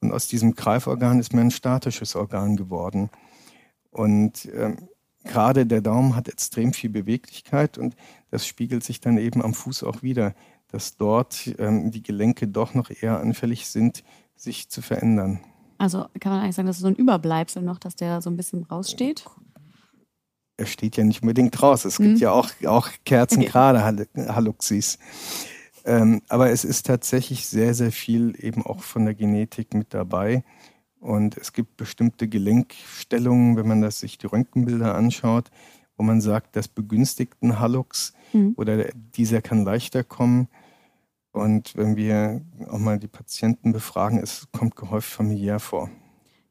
Und 0.00 0.10
aus 0.10 0.26
diesem 0.26 0.54
Greiforgan 0.54 1.20
ist 1.20 1.34
mir 1.34 1.42
ein 1.42 1.50
statisches 1.50 2.16
Organ 2.16 2.56
geworden. 2.56 3.10
Und 3.90 4.48
ähm, 4.54 4.88
gerade 5.22 5.66
der 5.66 5.82
Daumen 5.82 6.16
hat 6.16 6.30
extrem 6.30 6.72
viel 6.72 6.88
Beweglichkeit 6.88 7.76
und 7.76 7.94
das 8.30 8.46
spiegelt 8.46 8.84
sich 8.84 9.02
dann 9.02 9.18
eben 9.18 9.42
am 9.42 9.52
Fuß 9.52 9.82
auch 9.84 10.02
wieder, 10.02 10.34
dass 10.68 10.96
dort 10.96 11.54
ähm, 11.58 11.90
die 11.90 12.02
Gelenke 12.02 12.48
doch 12.48 12.72
noch 12.72 12.88
eher 12.88 13.20
anfällig 13.20 13.68
sind, 13.68 14.02
sich 14.34 14.70
zu 14.70 14.80
verändern. 14.80 15.40
Also 15.82 16.06
kann 16.20 16.30
man 16.30 16.42
eigentlich 16.42 16.54
sagen, 16.54 16.68
das 16.68 16.76
ist 16.76 16.82
so 16.82 16.86
ein 16.86 16.94
Überbleibsel 16.94 17.60
noch, 17.60 17.80
dass 17.80 17.96
der 17.96 18.22
so 18.22 18.30
ein 18.30 18.36
bisschen 18.36 18.62
raussteht? 18.62 19.24
Er 20.56 20.66
steht 20.66 20.96
ja 20.96 21.02
nicht 21.02 21.22
unbedingt 21.22 21.60
raus. 21.60 21.84
Es 21.84 21.96
gibt 21.96 22.10
hm. 22.10 22.16
ja 22.18 22.30
auch, 22.30 22.50
auch 22.66 22.88
kerzengerade 23.04 24.06
Haluxis. 24.28 25.00
Ähm, 25.84 26.22
aber 26.28 26.50
es 26.50 26.62
ist 26.62 26.86
tatsächlich 26.86 27.48
sehr, 27.48 27.74
sehr 27.74 27.90
viel 27.90 28.36
eben 28.38 28.64
auch 28.64 28.80
von 28.80 29.06
der 29.06 29.14
Genetik 29.14 29.74
mit 29.74 29.92
dabei. 29.92 30.44
Und 31.00 31.36
es 31.36 31.52
gibt 31.52 31.76
bestimmte 31.76 32.28
Gelenkstellungen, 32.28 33.56
wenn 33.56 33.66
man 33.66 33.82
das 33.82 33.98
sich 33.98 34.18
die 34.18 34.28
Röntgenbilder 34.28 34.94
anschaut, 34.94 35.50
wo 35.96 36.04
man 36.04 36.20
sagt, 36.20 36.54
das 36.54 36.68
begünstigt 36.68 37.34
einen 37.40 37.58
Hallux 37.58 38.12
mhm. 38.32 38.54
oder 38.56 38.84
dieser 39.16 39.42
kann 39.42 39.64
leichter 39.64 40.04
kommen. 40.04 40.46
Und 41.32 41.76
wenn 41.76 41.96
wir 41.96 42.42
auch 42.68 42.78
mal 42.78 42.98
die 42.98 43.08
Patienten 43.08 43.72
befragen, 43.72 44.18
es 44.18 44.48
kommt 44.52 44.76
gehäuft 44.76 45.10
familiär 45.10 45.58
vor. 45.60 45.90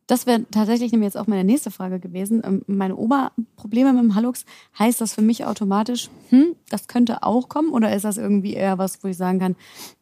Das 0.07 0.25
wäre 0.25 0.43
tatsächlich 0.51 0.91
nämlich 0.91 1.07
jetzt 1.07 1.17
auch 1.17 1.27
meine 1.27 1.45
nächste 1.45 1.71
Frage 1.71 1.99
gewesen. 1.99 2.41
Ähm, 2.43 2.63
meine 2.67 2.97
Oberprobleme 2.97 3.93
mit 3.93 4.03
dem 4.03 4.15
Hallux, 4.15 4.45
heißt 4.77 4.99
das 4.99 5.13
für 5.13 5.21
mich 5.21 5.45
automatisch, 5.45 6.09
hm, 6.29 6.55
das 6.69 6.87
könnte 6.87 7.23
auch 7.23 7.47
kommen? 7.47 7.69
Oder 7.69 7.95
ist 7.95 8.03
das 8.03 8.17
irgendwie 8.17 8.53
eher 8.53 8.77
was, 8.77 9.01
wo 9.03 9.07
ich 9.07 9.15
sagen 9.15 9.39
kann, 9.39 9.55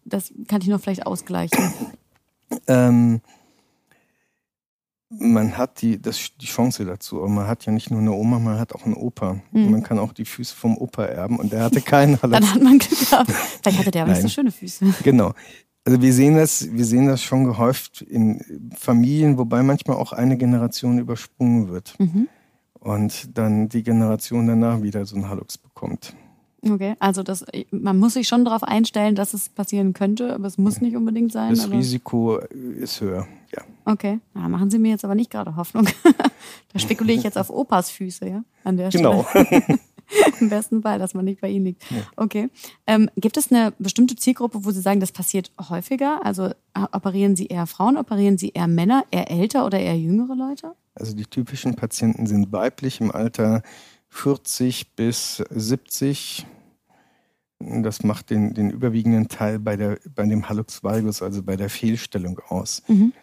das 0.06 0.34
kann 0.48 0.62
ich 0.62 0.68
noch 0.68 0.80
vielleicht 0.80 1.06
ausgleichen? 1.06 1.72
Ähm, 2.68 3.22
man 5.10 5.58
hat 5.58 5.82
die, 5.82 6.02
das, 6.02 6.32
die 6.40 6.46
Chance 6.46 6.86
dazu. 6.86 7.20
Aber 7.20 7.30
man 7.30 7.48
hat 7.48 7.66
ja 7.66 7.72
nicht 7.72 7.90
nur 7.90 8.00
eine 8.00 8.12
Oma, 8.12 8.40
man 8.40 8.60
hat 8.60 8.74
auch 8.74 8.86
einen 8.86 8.94
Opa. 8.94 9.42
Mhm. 9.52 9.72
Man 9.72 9.84
kann 9.84 10.00
auch 10.00 10.14
die 10.14 10.26
Füße 10.26 10.56
vom 10.56 10.78
Opa 10.78 11.06
erben 11.06 11.38
und 11.38 11.52
der 11.52 11.64
hatte 11.64 11.82
keinen. 11.82 12.20
Dann 12.22 12.54
hat 12.54 12.62
man 12.62 12.80
gehabt. 12.80 13.32
Vielleicht 13.32 13.80
hatte 13.80 13.92
der 13.92 14.04
aber 14.04 14.12
nicht 14.12 14.22
so 14.22 14.28
schöne 14.28 14.52
Füße. 14.52 14.94
Genau. 15.04 15.34
Also 15.86 16.02
wir 16.02 16.14
sehen 16.14 16.36
das, 16.36 16.72
wir 16.72 16.86
sehen 16.86 17.08
das 17.08 17.24
schon 17.24 17.46
gehäuft 17.46 18.02
in 18.02 18.72
Familien, 18.78 19.38
wobei 19.38 19.64
manchmal 19.64 19.98
auch 19.98 20.14
eine 20.14 20.38
Generation 20.38 21.00
übersprungen 21.00 21.70
wird. 21.70 21.96
Mhm. 22.00 22.28
Und 22.74 23.38
dann 23.38 23.70
die 23.70 23.84
Generation 23.84 24.48
danach 24.48 24.82
wieder 24.82 25.06
so 25.06 25.16
einen 25.16 25.30
Hallux 25.30 25.58
bekommt. 25.58 26.14
Okay, 26.62 26.96
also 27.00 27.24
das, 27.24 27.46
man 27.72 27.98
muss 27.98 28.14
sich 28.14 28.28
schon 28.28 28.44
darauf 28.44 28.64
einstellen, 28.64 29.16
dass 29.16 29.34
es 29.34 29.50
passieren 29.50 29.94
könnte, 29.94 30.34
aber 30.34 30.48
es 30.48 30.58
muss 30.58 30.82
nicht 30.82 30.96
unbedingt 30.96 31.32
sein. 31.32 31.52
Das 31.56 31.72
Risiko 31.72 32.38
ist 32.38 33.00
höher, 33.00 33.28
ja. 33.56 33.64
Okay, 33.86 34.20
na, 34.34 34.50
machen 34.50 34.70
Sie 34.70 34.78
mir 34.78 34.92
jetzt 34.92 35.06
aber 35.06 35.16
nicht 35.16 35.32
gerade 35.32 35.56
Hoffnung. 35.56 35.88
da 36.74 36.80
spekuliere 36.80 37.18
ich 37.18 37.24
jetzt 37.24 37.38
auf 37.38 37.50
Opas 37.50 37.90
Füße, 37.92 38.28
ja, 38.28 38.44
an 38.64 38.78
der 38.78 38.92
Stelle. 38.92 39.26
Genau. 39.34 39.78
Im 40.40 40.50
besten 40.50 40.82
Fall, 40.82 40.98
dass 40.98 41.14
man 41.14 41.26
nicht 41.26 41.40
bei 41.40 41.50
Ihnen 41.50 41.66
liegt. 41.66 41.84
Ja. 41.92 41.98
Okay. 42.16 42.50
Ähm, 42.88 43.10
gibt 43.16 43.38
es 43.38 43.52
eine 43.52 43.74
bestimmte 43.78 44.16
Zielgruppe, 44.16 44.66
wo 44.66 44.72
Sie 44.72 44.82
sagen, 44.82 45.00
das 45.00 45.12
passiert 45.12 45.52
häufiger? 45.70 46.26
Also 46.26 46.46
äh, 46.46 46.54
operieren 46.92 47.36
Sie 47.36 47.46
eher 47.46 47.68
Frauen, 47.68 47.96
operieren 47.96 48.38
Sie 48.38 48.50
eher 48.50 48.68
Männer, 48.68 49.06
eher 49.12 49.30
älter 49.30 49.66
oder 49.68 49.80
eher 49.80 49.98
jüngere 49.98 50.36
Leute? 50.36 50.74
Also 50.96 51.16
die 51.16 51.26
typischen 51.26 51.76
Patienten 51.76 52.26
sind 52.26 52.52
weiblich 52.52 53.02
im 53.02 53.12
Alter 53.12 53.62
40 54.10 54.96
bis 54.96 55.38
70. 55.50 56.46
Das 57.60 58.04
macht 58.04 58.30
den, 58.30 58.54
den 58.54 58.70
überwiegenden 58.70 59.28
Teil 59.28 59.60
bei, 59.60 59.76
der, 59.76 60.00
bei 60.16 60.26
dem 60.26 60.48
Hallux 60.48 60.84
valgus, 60.84 61.22
also 61.22 61.44
bei 61.44 61.56
der 61.56 61.70
Fehlstellung 61.70 62.40
aus. 62.48 62.84
Mhm. 62.88 63.14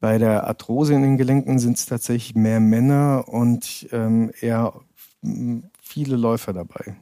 Bei 0.00 0.18
der 0.18 0.46
Arthrose 0.46 0.94
in 0.94 1.02
den 1.02 1.16
Gelenken 1.16 1.58
sind 1.58 1.76
es 1.78 1.86
tatsächlich 1.86 2.34
mehr 2.34 2.60
Männer 2.60 3.24
und 3.28 3.88
ähm, 3.92 4.30
eher 4.40 4.80
viele 5.80 6.16
Läufer 6.16 6.52
dabei. 6.52 6.96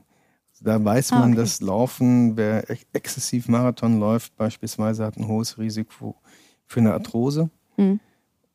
Da 0.60 0.82
weiß 0.82 1.12
ah, 1.12 1.18
man, 1.18 1.32
okay. 1.32 1.40
dass 1.40 1.60
Laufen, 1.60 2.37
wer 2.37 2.64
exzessiv 2.92 3.48
Marathon 3.48 3.98
läuft, 3.98 4.37
beispielsweise 4.37 5.04
hat 5.04 5.16
ein 5.16 5.28
hohes 5.28 5.58
Risiko 5.58 6.16
für 6.66 6.80
eine 6.80 6.92
Arthrose. 6.92 7.50
Mhm. 7.76 8.00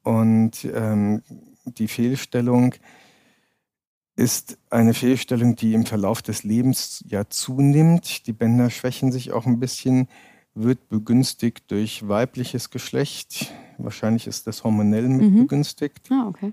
Und 0.04 0.66
ähm, 0.74 1.22
die 1.66 1.88
Fehlstellung 1.88 2.74
ist 4.20 4.58
eine 4.70 4.94
Fehlstellung, 4.94 5.56
die 5.56 5.74
im 5.74 5.86
Verlauf 5.86 6.22
des 6.22 6.44
Lebens 6.44 7.06
ja 7.08 7.30
zunimmt. 7.30 8.28
Die 8.28 8.34
Bänder 8.34 8.70
schwächen 8.70 9.14
sich 9.14 9.32
auch 9.32 9.46
ein 9.46 9.62
bisschen, 9.62 10.10
wird 10.54 10.90
begünstigt 10.90 11.72
durch 11.72 12.06
weibliches 12.08 12.70
Geschlecht. 12.70 13.54
Wahrscheinlich 13.78 14.28
ist 14.28 14.46
das 14.46 14.66
hormonell 14.66 15.08
mit 15.08 15.32
mhm. 15.32 15.38
begünstigt. 15.44 16.12
Ah, 16.12 16.28
okay. 16.28 16.52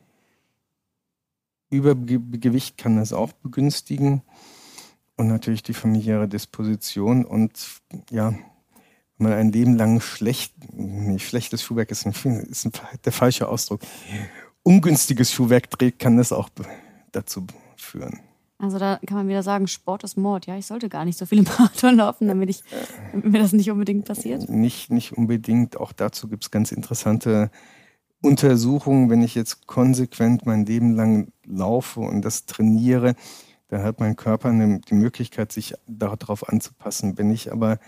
Übergewicht 1.69 2.79
kann 2.79 2.99
das 2.99 3.13
auch 3.13 3.33
begünstigen. 3.33 4.23
Und 5.17 5.27
natürlich 5.27 5.65
die 5.65 5.75
familiäre 5.75 6.29
Disposition. 6.29 7.25
Und 7.25 7.81
ja, 8.11 8.31
wenn 9.19 9.29
man 9.29 9.33
ein 9.33 9.51
Leben 9.51 9.77
lang 9.77 10.01
schlecht, 10.01 10.55
nee, 10.73 11.19
schlechtes 11.19 11.65
Schuhwerk 11.65 11.91
ist, 11.91 12.07
ein, 12.07 12.13
ist 12.43 12.65
ein, 12.65 12.73
der 13.05 13.13
falsche 13.13 13.49
Ausdruck, 13.49 13.81
ungünstiges 14.63 15.33
Schuhwerk 15.33 15.69
trägt, 15.69 15.99
kann 15.99 16.17
das 16.17 16.31
auch 16.31 16.49
dazu 17.17 17.47
führen. 17.77 18.21
Also 18.59 18.79
da 18.79 18.99
kann 19.07 19.19
man 19.19 19.29
wieder 19.29 19.43
sagen, 19.43 19.67
Sport 19.67 20.05
ist 20.05 20.17
Mord. 20.17 20.47
Ja, 20.47 20.57
ich 20.57 20.67
sollte 20.67 20.89
gar 20.89 21.05
nicht 21.05 21.19
so 21.19 21.27
viele 21.27 21.43
Marathon 21.59 21.97
laufen, 21.97 22.29
damit 22.29 22.49
ich, 22.49 22.63
mir 23.13 23.39
das 23.39 23.53
nicht 23.53 23.71
unbedingt 23.71 24.07
passiert. 24.07 24.49
Nicht, 24.49 24.91
nicht 24.91 25.13
unbedingt. 25.13 25.77
Auch 25.77 25.93
dazu 25.93 26.29
gibt 26.29 26.45
es 26.45 26.51
ganz 26.51 26.73
interessante 26.73 27.51
Untersuchungen. 28.23 29.11
Wenn 29.11 29.23
ich 29.23 29.35
jetzt 29.35 29.67
konsequent 29.67 30.47
mein 30.47 30.65
Leben 30.65 30.95
lang 30.95 31.33
laufe 31.45 32.01
und 32.01 32.23
das 32.23 32.47
trainiere, 32.47 33.15
dann 33.69 33.83
hat 33.83 34.01
mein 34.01 34.17
Körper 34.17 34.49
eine, 34.49 34.81
die 34.81 34.95
Möglichkeit, 34.95 35.53
sich 35.53 35.75
darauf 35.87 36.49
anzupassen. 36.49 37.19
Wenn 37.19 37.31
ich 37.31 37.53
aber 37.53 37.79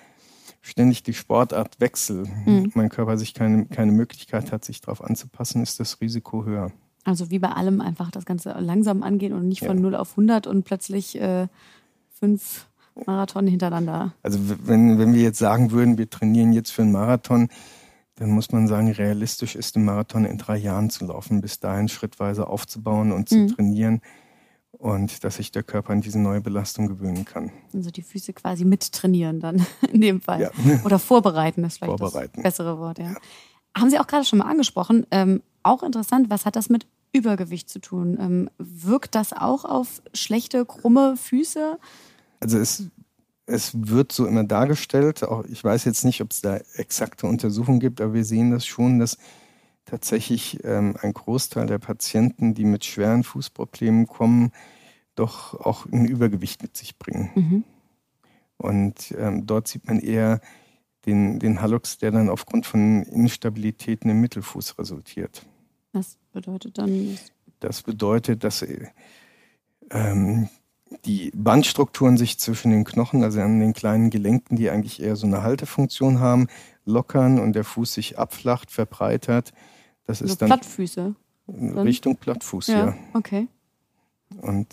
ständig 0.60 1.02
die 1.02 1.14
Sportart 1.14 1.80
wechsle, 1.80 2.24
mhm. 2.44 2.72
mein 2.74 2.90
Körper 2.90 3.16
sich 3.16 3.32
keine, 3.32 3.66
keine 3.66 3.92
Möglichkeit 3.92 4.52
hat, 4.52 4.64
sich 4.64 4.80
darauf 4.80 5.02
anzupassen, 5.02 5.62
ist 5.62 5.80
das 5.80 6.00
Risiko 6.00 6.44
höher. 6.44 6.72
Also 7.08 7.30
wie 7.30 7.38
bei 7.38 7.48
allem 7.48 7.80
einfach 7.80 8.10
das 8.10 8.26
Ganze 8.26 8.54
langsam 8.58 9.02
angehen 9.02 9.32
und 9.32 9.48
nicht 9.48 9.64
von 9.64 9.78
ja. 9.78 9.82
0 9.82 9.94
auf 9.94 10.10
100 10.10 10.46
und 10.46 10.64
plötzlich 10.64 11.18
äh, 11.18 11.48
fünf 12.10 12.66
Marathon 13.06 13.46
hintereinander. 13.46 14.12
Also 14.22 14.38
wenn, 14.64 14.98
wenn 14.98 15.14
wir 15.14 15.22
jetzt 15.22 15.38
sagen 15.38 15.70
würden, 15.70 15.96
wir 15.96 16.10
trainieren 16.10 16.52
jetzt 16.52 16.70
für 16.70 16.82
einen 16.82 16.92
Marathon, 16.92 17.48
dann 18.16 18.30
muss 18.30 18.52
man 18.52 18.68
sagen, 18.68 18.90
realistisch 18.90 19.54
ist 19.54 19.76
ein 19.76 19.86
Marathon 19.86 20.26
in 20.26 20.36
drei 20.36 20.58
Jahren 20.58 20.90
zu 20.90 21.06
laufen, 21.06 21.40
bis 21.40 21.60
dahin 21.60 21.88
schrittweise 21.88 22.46
aufzubauen 22.46 23.12
und 23.12 23.30
zu 23.30 23.36
mhm. 23.36 23.48
trainieren 23.48 24.00
und 24.72 25.24
dass 25.24 25.36
sich 25.36 25.50
der 25.50 25.62
Körper 25.62 25.94
an 25.94 26.02
diese 26.02 26.18
neue 26.18 26.42
Belastung 26.42 26.88
gewöhnen 26.88 27.24
kann. 27.24 27.52
Also 27.72 27.90
die 27.90 28.02
Füße 28.02 28.34
quasi 28.34 28.66
mittrainieren 28.66 29.40
dann 29.40 29.64
in 29.92 30.02
dem 30.02 30.20
Fall. 30.20 30.42
Ja. 30.42 30.50
Oder 30.84 30.98
vorbereiten 30.98 31.64
ist 31.64 31.78
vielleicht 31.78 31.98
vorbereiten. 31.98 32.32
das 32.34 32.42
bessere 32.42 32.78
Wort. 32.78 32.98
Ja. 32.98 33.12
ja. 33.12 33.16
Haben 33.76 33.88
Sie 33.88 33.98
auch 33.98 34.06
gerade 34.06 34.24
schon 34.24 34.40
mal 34.40 34.50
angesprochen. 34.50 35.06
Ähm, 35.10 35.42
auch 35.62 35.82
interessant, 35.82 36.30
was 36.30 36.46
hat 36.46 36.56
das 36.56 36.68
mit 36.68 36.86
Übergewicht 37.12 37.68
zu 37.68 37.80
tun. 37.80 38.16
Ähm, 38.20 38.50
wirkt 38.58 39.14
das 39.14 39.32
auch 39.32 39.64
auf 39.64 40.02
schlechte, 40.14 40.64
krumme 40.64 41.16
Füße? 41.16 41.78
Also 42.40 42.58
es, 42.58 42.84
es 43.46 43.72
wird 43.74 44.12
so 44.12 44.26
immer 44.26 44.44
dargestellt. 44.44 45.22
Auch 45.24 45.44
ich 45.44 45.62
weiß 45.62 45.84
jetzt 45.84 46.04
nicht, 46.04 46.20
ob 46.20 46.32
es 46.32 46.40
da 46.40 46.58
exakte 46.74 47.26
Untersuchungen 47.26 47.80
gibt, 47.80 48.00
aber 48.00 48.14
wir 48.14 48.24
sehen 48.24 48.50
das 48.50 48.66
schon, 48.66 48.98
dass 48.98 49.18
tatsächlich 49.84 50.62
ähm, 50.64 50.94
ein 51.00 51.14
Großteil 51.14 51.66
der 51.66 51.78
Patienten, 51.78 52.54
die 52.54 52.64
mit 52.64 52.84
schweren 52.84 53.24
Fußproblemen 53.24 54.06
kommen, 54.06 54.52
doch 55.14 55.54
auch 55.54 55.86
ein 55.86 56.04
Übergewicht 56.04 56.62
mit 56.62 56.76
sich 56.76 56.98
bringen. 56.98 57.30
Mhm. 57.34 57.64
Und 58.58 59.14
ähm, 59.16 59.46
dort 59.46 59.68
sieht 59.68 59.86
man 59.86 60.00
eher 60.00 60.40
den, 61.06 61.38
den 61.38 61.62
Hallux, 61.62 61.98
der 61.98 62.10
dann 62.10 62.28
aufgrund 62.28 62.66
von 62.66 63.02
Instabilitäten 63.04 64.10
im 64.10 64.20
Mittelfuß 64.20 64.78
resultiert. 64.78 65.46
Was 65.92 66.18
bedeutet 66.38 66.78
dann? 66.78 67.18
Das 67.58 67.82
bedeutet, 67.82 68.44
dass 68.44 68.64
ähm, 69.90 70.48
die 71.04 71.32
Bandstrukturen 71.34 72.16
sich 72.16 72.38
zwischen 72.38 72.70
den 72.70 72.84
Knochen, 72.84 73.24
also 73.24 73.40
an 73.40 73.58
den 73.58 73.72
kleinen 73.72 74.10
Gelenken, 74.10 74.56
die 74.56 74.70
eigentlich 74.70 75.02
eher 75.02 75.16
so 75.16 75.26
eine 75.26 75.42
Haltefunktion 75.42 76.20
haben, 76.20 76.46
lockern 76.84 77.40
und 77.40 77.54
der 77.54 77.64
Fuß 77.64 77.94
sich 77.94 78.18
abflacht, 78.18 78.70
verbreitert. 78.70 79.52
Das 80.06 80.20
ist 80.20 80.40
dann 80.40 80.48
Plattfüße. 80.48 81.14
Richtung 81.48 82.16
Plattfuß, 82.16 82.68
ja. 82.68 82.86
ja. 82.86 82.96
Okay. 83.14 83.48
Und 84.40 84.68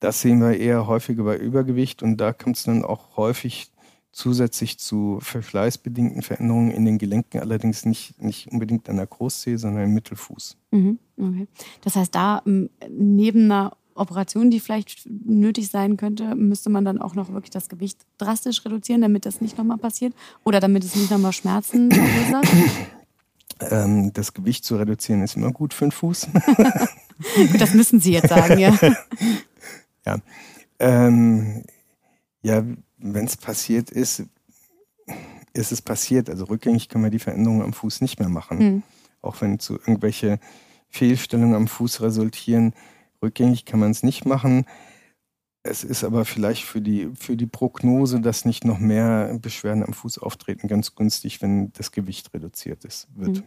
das 0.00 0.20
sehen 0.20 0.40
wir 0.40 0.58
eher 0.58 0.86
häufiger 0.86 1.22
bei 1.22 1.36
Übergewicht 1.36 2.02
und 2.02 2.16
da 2.16 2.32
kommt 2.32 2.56
es 2.56 2.64
dann 2.64 2.84
auch 2.84 3.16
häufig 3.16 3.70
zusätzlich 4.12 4.78
zu 4.78 5.18
verschleißbedingten 5.20 6.22
Veränderungen 6.22 6.70
in 6.70 6.84
den 6.84 6.98
Gelenken, 6.98 7.40
allerdings 7.40 7.84
nicht, 7.84 8.20
nicht 8.20 8.50
unbedingt 8.50 8.88
an 8.88 8.96
der 8.96 9.06
Großzehe, 9.06 9.58
sondern 9.58 9.84
im 9.84 9.94
Mittelfuß. 9.94 10.56
Mhm, 10.70 10.98
okay. 11.16 11.46
Das 11.82 11.96
heißt, 11.96 12.14
da 12.14 12.42
neben 12.88 13.44
einer 13.44 13.76
Operation, 13.94 14.50
die 14.50 14.60
vielleicht 14.60 15.06
nötig 15.06 15.68
sein 15.68 15.96
könnte, 15.96 16.34
müsste 16.34 16.70
man 16.70 16.84
dann 16.84 17.00
auch 17.00 17.14
noch 17.14 17.32
wirklich 17.32 17.50
das 17.50 17.68
Gewicht 17.68 17.98
drastisch 18.16 18.64
reduzieren, 18.64 19.02
damit 19.02 19.26
das 19.26 19.40
nicht 19.40 19.58
nochmal 19.58 19.78
passiert 19.78 20.14
oder 20.44 20.60
damit 20.60 20.84
es 20.84 20.94
nicht 20.94 21.10
nochmal 21.10 21.32
Schmerzen 21.32 21.90
verursacht? 21.90 22.48
Ähm, 23.60 24.12
das 24.12 24.34
Gewicht 24.34 24.64
zu 24.64 24.76
reduzieren 24.76 25.20
ist 25.20 25.34
immer 25.34 25.50
gut 25.50 25.74
für 25.74 25.86
den 25.86 25.90
Fuß. 25.90 26.28
gut, 27.34 27.60
das 27.60 27.74
müssen 27.74 27.98
Sie 27.98 28.12
jetzt 28.12 28.28
sagen, 28.28 28.56
ja. 28.56 28.72
ja. 30.06 30.18
Ähm, 30.78 31.64
ja, 32.40 32.62
wenn 32.98 33.24
es 33.24 33.36
passiert 33.36 33.90
ist, 33.90 34.24
ist 35.52 35.72
es 35.72 35.82
passiert. 35.82 36.28
Also 36.30 36.44
rückgängig 36.44 36.88
können 36.88 37.04
wir 37.04 37.10
die 37.10 37.18
Veränderungen 37.18 37.62
am 37.62 37.72
Fuß 37.72 38.00
nicht 38.00 38.18
mehr 38.18 38.28
machen. 38.28 38.58
Mhm. 38.58 38.82
Auch 39.22 39.40
wenn 39.40 39.58
zu 39.58 39.74
irgendwelche 39.74 40.38
Fehlstellungen 40.88 41.54
am 41.54 41.68
Fuß 41.68 42.00
resultieren. 42.00 42.74
Rückgängig 43.22 43.64
kann 43.64 43.80
man 43.80 43.90
es 43.90 44.02
nicht 44.02 44.24
machen. 44.24 44.64
Es 45.62 45.84
ist 45.84 46.04
aber 46.04 46.24
vielleicht 46.24 46.64
für 46.64 46.80
die, 46.80 47.10
für 47.14 47.36
die 47.36 47.46
Prognose, 47.46 48.20
dass 48.20 48.44
nicht 48.44 48.64
noch 48.64 48.78
mehr 48.78 49.36
Beschwerden 49.40 49.82
am 49.82 49.92
Fuß 49.92 50.18
auftreten, 50.18 50.68
ganz 50.68 50.94
günstig, 50.94 51.42
wenn 51.42 51.72
das 51.72 51.90
Gewicht 51.92 52.32
reduziert 52.32 52.84
ist, 52.84 53.08
wird. 53.14 53.38
Mhm. 53.38 53.42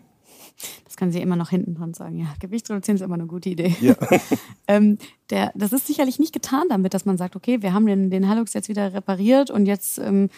Das 0.86 0.98
kann 0.98 1.12
sie 1.12 1.22
immer 1.22 1.36
noch 1.36 1.50
hinten 1.50 1.76
dran 1.76 1.94
sagen. 1.94 2.18
Ja, 2.18 2.28
Gewicht 2.40 2.70
reduzieren 2.70 2.96
ist 2.96 3.02
immer 3.02 3.16
eine 3.16 3.26
gute 3.26 3.50
Idee. 3.50 3.76
Ja. 3.82 3.96
ähm, 4.68 4.98
der, 5.30 5.52
das 5.56 5.74
ist 5.74 5.88
sicherlich 5.88 6.20
nicht 6.20 6.34
getan 6.34 6.68
damit, 6.70 6.94
dass 6.94 7.06
man 7.06 7.18
sagt, 7.18 7.36
okay, 7.36 7.62
wir 7.62 7.74
haben 7.74 7.86
den, 7.86 8.10
den 8.10 8.28
Hallux 8.28 8.54
jetzt 8.54 8.70
wieder 8.70 8.94
repariert 8.94 9.50
und 9.50 9.66
jetzt 9.66 9.98
ähm, 10.00 10.30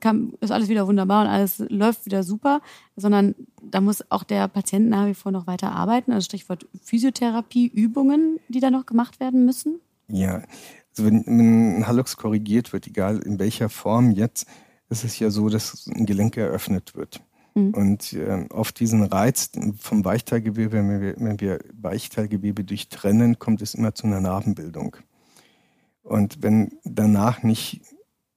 kann, 0.00 0.32
ist 0.40 0.50
alles 0.50 0.68
wieder 0.68 0.86
wunderbar 0.86 1.24
und 1.24 1.30
alles 1.30 1.62
läuft 1.68 2.06
wieder 2.06 2.22
super, 2.22 2.60
sondern 2.96 3.34
da 3.62 3.80
muss 3.80 4.04
auch 4.10 4.24
der 4.24 4.48
Patient 4.48 4.88
nach 4.88 5.06
wie 5.06 5.14
vor 5.14 5.32
noch 5.32 5.46
weiter 5.46 5.72
arbeiten. 5.72 6.12
Also 6.12 6.26
Stichwort 6.26 6.66
Physiotherapie, 6.82 7.66
Übungen, 7.66 8.40
die 8.48 8.60
da 8.60 8.70
noch 8.70 8.86
gemacht 8.86 9.20
werden 9.20 9.44
müssen. 9.44 9.80
Ja, 10.08 10.42
also 10.90 11.04
wenn, 11.04 11.24
wenn 11.26 11.78
ein 11.78 11.86
Hallux 11.86 12.16
korrigiert 12.16 12.72
wird, 12.72 12.86
egal 12.86 13.18
in 13.18 13.38
welcher 13.38 13.68
Form 13.68 14.10
jetzt, 14.10 14.46
ist 14.90 15.04
es 15.04 15.18
ja 15.18 15.30
so, 15.30 15.48
dass 15.48 15.86
ein 15.86 16.06
Gelenk 16.06 16.36
eröffnet 16.36 16.94
wird. 16.96 17.20
Mhm. 17.58 17.74
Und 17.74 18.12
äh, 18.12 18.46
auf 18.50 18.72
diesen 18.72 19.02
Reiz 19.02 19.50
vom 19.78 20.04
Weichteilgewebe, 20.04 20.72
wenn 20.72 21.00
wir, 21.00 21.14
wenn 21.18 21.40
wir 21.40 21.58
Weichteilgewebe 21.80 22.64
durchtrennen, 22.64 23.38
kommt 23.38 23.62
es 23.62 23.74
immer 23.74 23.94
zu 23.94 24.06
einer 24.06 24.20
Narbenbildung. 24.20 24.96
Und 26.02 26.42
wenn 26.42 26.78
danach 26.84 27.42
nicht 27.42 27.82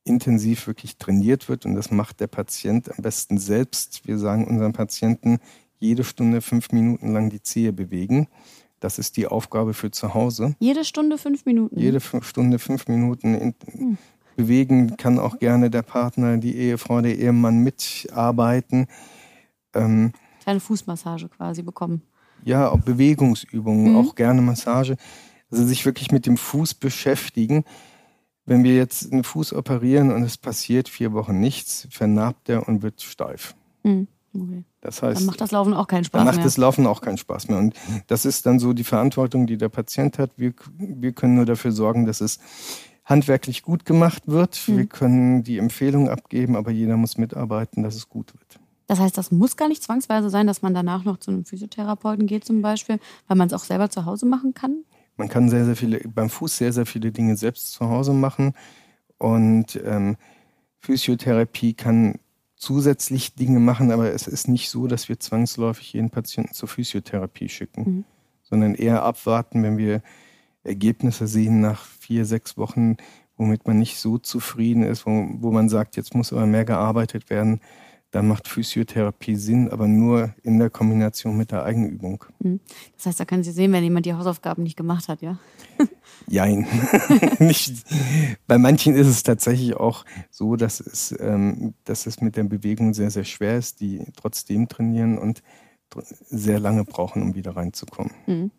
intensiv 0.04 0.68
wirklich 0.68 0.98
trainiert 0.98 1.48
wird, 1.48 1.66
und 1.66 1.76
das 1.76 1.92
macht 1.92 2.20
der 2.20 2.28
Patient 2.28 2.92
am 2.92 3.04
besten 3.04 3.38
selbst, 3.38 4.08
wir 4.08 4.18
sagen 4.18 4.48
unseren 4.48 4.74
Patienten, 4.74 5.40
jede 5.80 6.04
Stunde 6.04 6.42
fünf 6.42 6.72
Minuten 6.72 7.12
lang 7.12 7.30
die 7.30 7.42
Zehe 7.42 7.74
bewegen. 7.74 8.28
Das 8.80 8.98
ist 8.98 9.16
die 9.16 9.28
Aufgabe 9.28 9.74
für 9.74 9.92
zu 9.92 10.14
Hause. 10.14 10.56
Jede 10.60 10.84
Stunde 10.84 11.18
fünf 11.18 11.46
Minuten? 11.46 11.80
Jede 11.80 12.00
Stunde 12.00 12.60
fünf 12.60 12.88
Minuten. 12.88 13.36
In, 13.36 13.56
hm. 13.72 13.98
Bewegen 14.36 14.98
kann 14.98 15.20
auch 15.20 15.40
gerne 15.40 15.70
der 15.70 15.82
Partner, 15.82 16.38
die 16.38 16.56
Ehefrau, 16.56 17.02
der 17.02 17.18
Ehemann 17.18 17.60
mitarbeiten. 17.60 18.88
Ähm, 19.74 20.14
Kleine 20.42 20.60
Fußmassage 20.60 21.30
quasi 21.30 21.62
bekommen. 21.62 22.02
Ja, 22.44 22.70
auch 22.70 22.80
Bewegungsübungen, 22.80 23.92
mhm. 23.92 23.98
auch 23.98 24.16
gerne 24.16 24.42
Massage. 24.42 24.98
Also 25.52 25.66
sich 25.66 25.86
wirklich 25.86 26.12
mit 26.12 26.26
dem 26.26 26.38
Fuß 26.38 26.76
beschäftigen. 26.76 27.66
Wenn 28.46 28.64
wir 28.64 28.76
jetzt 28.76 29.12
einen 29.12 29.24
Fuß 29.24 29.54
operieren 29.54 30.12
und 30.12 30.24
es 30.24 30.38
passiert 30.38 30.90
vier 30.90 31.14
Wochen 31.14 31.40
nichts, 31.40 31.88
vernarbt 31.92 32.50
er 32.50 32.68
und 32.68 32.82
wird 32.82 33.02
steif. 33.02 33.56
Mhm. 33.84 34.08
Okay. 34.34 34.64
Das 34.80 35.04
heißt, 35.04 35.20
dann 35.20 35.26
macht 35.26 35.42
das 35.42 35.52
Laufen 35.52 35.74
auch 35.74 35.88
keinen 35.88 36.06
Spaß 36.06 36.20
dann 36.20 36.26
macht 36.26 36.38
mehr. 36.38 36.46
das 36.46 36.58
Laufen 36.58 36.88
auch 36.88 37.02
keinen 37.02 37.18
Spaß 37.18 37.50
mehr. 37.50 37.58
Und 37.58 37.76
das 38.08 38.26
ist 38.26 38.46
dann 38.46 38.60
so 38.60 38.74
die 38.74 38.86
Verantwortung, 38.86 39.46
die 39.46 39.58
der 39.58 39.70
Patient 39.70 40.18
hat. 40.18 40.32
Wir, 40.38 40.54
wir 40.78 41.12
können 41.12 41.36
nur 41.36 41.46
dafür 41.46 41.72
sorgen, 41.72 42.06
dass 42.06 42.22
es 42.22 42.40
handwerklich 43.06 43.64
gut 43.64 43.86
gemacht 43.86 44.24
wird. 44.28 44.62
Mhm. 44.68 44.78
Wir 44.78 44.86
können 44.86 45.44
die 45.44 45.58
Empfehlung 45.58 46.10
abgeben, 46.10 46.56
aber 46.56 46.72
jeder 46.72 46.98
muss 46.98 47.18
mitarbeiten, 47.18 47.84
dass 47.84 47.96
es 47.96 48.10
gut 48.10 48.34
wird. 48.34 48.60
Das 48.88 49.00
heißt, 49.00 49.18
das 49.18 49.32
muss 49.32 49.56
gar 49.56 49.70
nicht 49.70 49.82
zwangsweise 49.82 50.30
sein, 50.30 50.48
dass 50.48 50.62
man 50.62 50.74
danach 50.74 51.06
noch 51.06 51.18
zu 51.18 51.32
einem 51.32 51.46
Physiotherapeuten 51.46 52.28
geht 52.28 52.44
zum 52.44 52.62
Beispiel, 52.62 53.00
weil 53.28 53.38
man 53.38 53.48
es 53.48 53.54
auch 53.54 53.64
selber 53.64 53.90
zu 53.90 54.06
Hause 54.06 54.26
machen 54.26 54.54
kann? 54.54 54.84
Man 55.16 55.30
kann 55.30 55.50
sehr, 55.50 55.66
sehr 55.66 55.76
viele, 55.76 56.00
beim 56.00 56.30
Fuß 56.30 56.58
sehr, 56.58 56.74
sehr 56.74 56.86
viele 56.86 57.12
Dinge 57.12 57.38
selbst 57.38 57.72
zu 57.72 57.88
Hause 57.88 58.14
machen. 58.14 58.54
Und 59.18 59.80
ähm, 59.86 60.18
Physiotherapie 60.80 61.74
kann 61.74 62.16
zusätzlich 62.56 63.36
Dinge 63.36 63.60
machen, 63.60 63.92
aber 63.92 64.12
es 64.12 64.28
ist 64.28 64.48
nicht 64.48 64.70
so, 64.70 64.88
dass 64.88 65.10
wir 65.10 65.20
zwangsläufig 65.20 65.94
jeden 65.94 66.10
Patienten 66.10 66.54
zur 66.54 66.68
Physiotherapie 66.68 67.50
schicken, 67.50 67.82
mhm. 67.84 68.04
sondern 68.44 68.76
eher 68.76 69.04
abwarten, 69.04 69.64
wenn 69.64 69.78
wir 69.78 70.02
Ergebnisse 70.64 71.28
sehen 71.28 71.62
nach 71.62 71.86
vier, 71.86 72.26
sechs 72.26 72.58
Wochen, 72.58 72.98
womit 73.38 73.68
man 73.68 73.80
nicht 73.80 73.98
so 73.98 74.18
zufrieden 74.18 74.84
ist, 74.84 75.06
wo, 75.06 75.28
wo 75.40 75.52
man 75.52 75.70
sagt, 75.70 75.98
jetzt 75.98 76.14
muss 76.14 76.32
aber 76.32 76.46
mehr 76.46 76.66
gearbeitet 76.66 77.30
werden, 77.30 77.60
dann 78.12 78.28
macht 78.28 78.48
Physiotherapie 78.48 79.36
Sinn, 79.36 79.70
aber 79.70 79.88
nur 79.88 80.36
in 80.44 80.60
der 80.60 80.70
Kombination 80.70 81.38
mit 81.38 81.52
der 81.52 81.64
Eigenübung. 81.64 82.26
Mhm. 82.40 82.60
Das 82.98 83.06
heißt, 83.06 83.20
da 83.22 83.26
können 83.26 83.44
Sie 83.44 83.52
sehen, 83.52 83.72
wenn 83.72 83.84
jemand 83.84 84.06
die 84.06 84.14
Hausaufgaben 84.14 84.64
nicht 84.64 84.76
gemacht 84.76 85.08
hat, 85.08 85.22
ja? 85.22 85.40
Jein. 86.28 86.68
nicht. 87.40 87.86
Bei 88.48 88.58
manchen 88.58 88.96
ist 88.96 89.08
es 89.08 89.24
tatsächlich 89.24 89.76
auch 89.76 90.06
so, 90.30 90.58
dass 90.58 90.82
es, 90.82 91.16
ähm, 91.20 91.74
dass 91.86 92.06
es 92.06 92.20
mit 92.20 92.36
der 92.36 92.44
Bewegung 92.44 92.94
sehr, 92.94 93.12
sehr 93.12 93.24
schwer 93.24 93.58
ist, 93.58 93.80
die 93.80 94.04
trotzdem 94.18 94.68
trainieren 94.68 95.18
und 95.18 95.42
sehr 96.30 96.60
lange 96.60 96.84
brauchen, 96.84 97.22
um 97.22 97.36
wieder 97.36 97.56
reinzukommen. 97.56 98.14
Mhm 98.28 98.52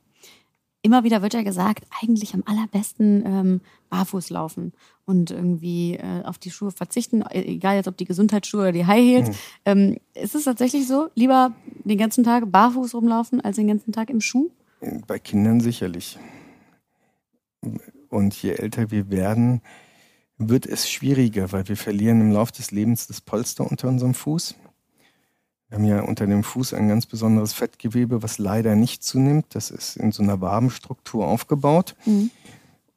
immer 0.83 1.05
wieder 1.05 1.23
wird 1.23 1.35
ja 1.35 1.43
gesagt, 1.43 1.85
eigentlich 2.03 2.35
am 2.35 2.43
allerbesten 2.45 3.25
ähm, 3.25 3.61
barfuß 3.89 4.31
laufen 4.31 4.73
und 5.05 5.31
irgendwie 5.31 5.95
äh, 5.95 6.23
auf 6.25 6.39
die 6.39 6.51
Schuhe 6.51 6.73
verzichten, 6.73 7.23
e-, 7.23 7.43
egal 7.43 7.77
jetzt 7.77 7.89
ob 7.89 7.97
die 7.97 8.05
Gesundheitsschuhe 8.05 8.63
oder 8.63 8.73
die 8.73 8.87
High 8.87 9.01
Heels. 9.01 9.29
Mhm. 9.29 9.35
Ähm, 9.65 9.97
ist 10.15 10.35
es 10.35 10.45
tatsächlich 10.45 10.87
so? 10.87 11.09
Lieber 11.15 11.53
den 11.85 11.99
ganzen 11.99 12.25
Tag 12.25 12.51
barfuß 12.51 12.95
rumlaufen 12.95 13.41
als 13.41 13.57
den 13.57 13.69
ganzen 13.69 13.93
Tag 13.93 14.11
im 14.11 14.21
Schuh? 14.21 14.51
Bei 15.07 15.19
Kindern 15.19 15.61
sicherlich. 15.61 16.19
Und 18.09 18.35
je 18.35 18.51
älter 18.51 18.91
wir 18.91 19.09
werden, 19.09 19.63
wird 20.39 20.67
es 20.67 20.91
schwieriger, 20.91 21.53
weil 21.53 21.69
wir 21.69 21.77
verlieren 21.77 22.21
im 22.21 22.33
Laufe 22.33 22.53
des 22.53 22.73
Lebens 22.73 23.07
das 23.07 23.21
Polster 23.21 23.71
unter 23.71 23.89
unserem 23.89 24.15
Fuß. 24.15 24.57
Wir 25.73 25.79
haben 25.79 25.85
ja 25.87 26.03
unter 26.03 26.27
dem 26.27 26.45
Fuß 26.45 26.75
ein 26.75 26.89
ganz 26.89 27.07
besonderes 27.07 27.55
Fettgewebe, 27.55 28.23
was 28.23 28.37
leider 28.37 28.77
nicht 28.77 29.03
zunimmt. 29.03 29.47
Das 29.55 29.71
ist 29.71 29.97
in 29.97 30.13
so 30.13 30.23
einer 30.23 30.43
Wabenstruktur 30.43 31.27
aufgebaut. 31.27 31.97
Mhm. 32.05 32.31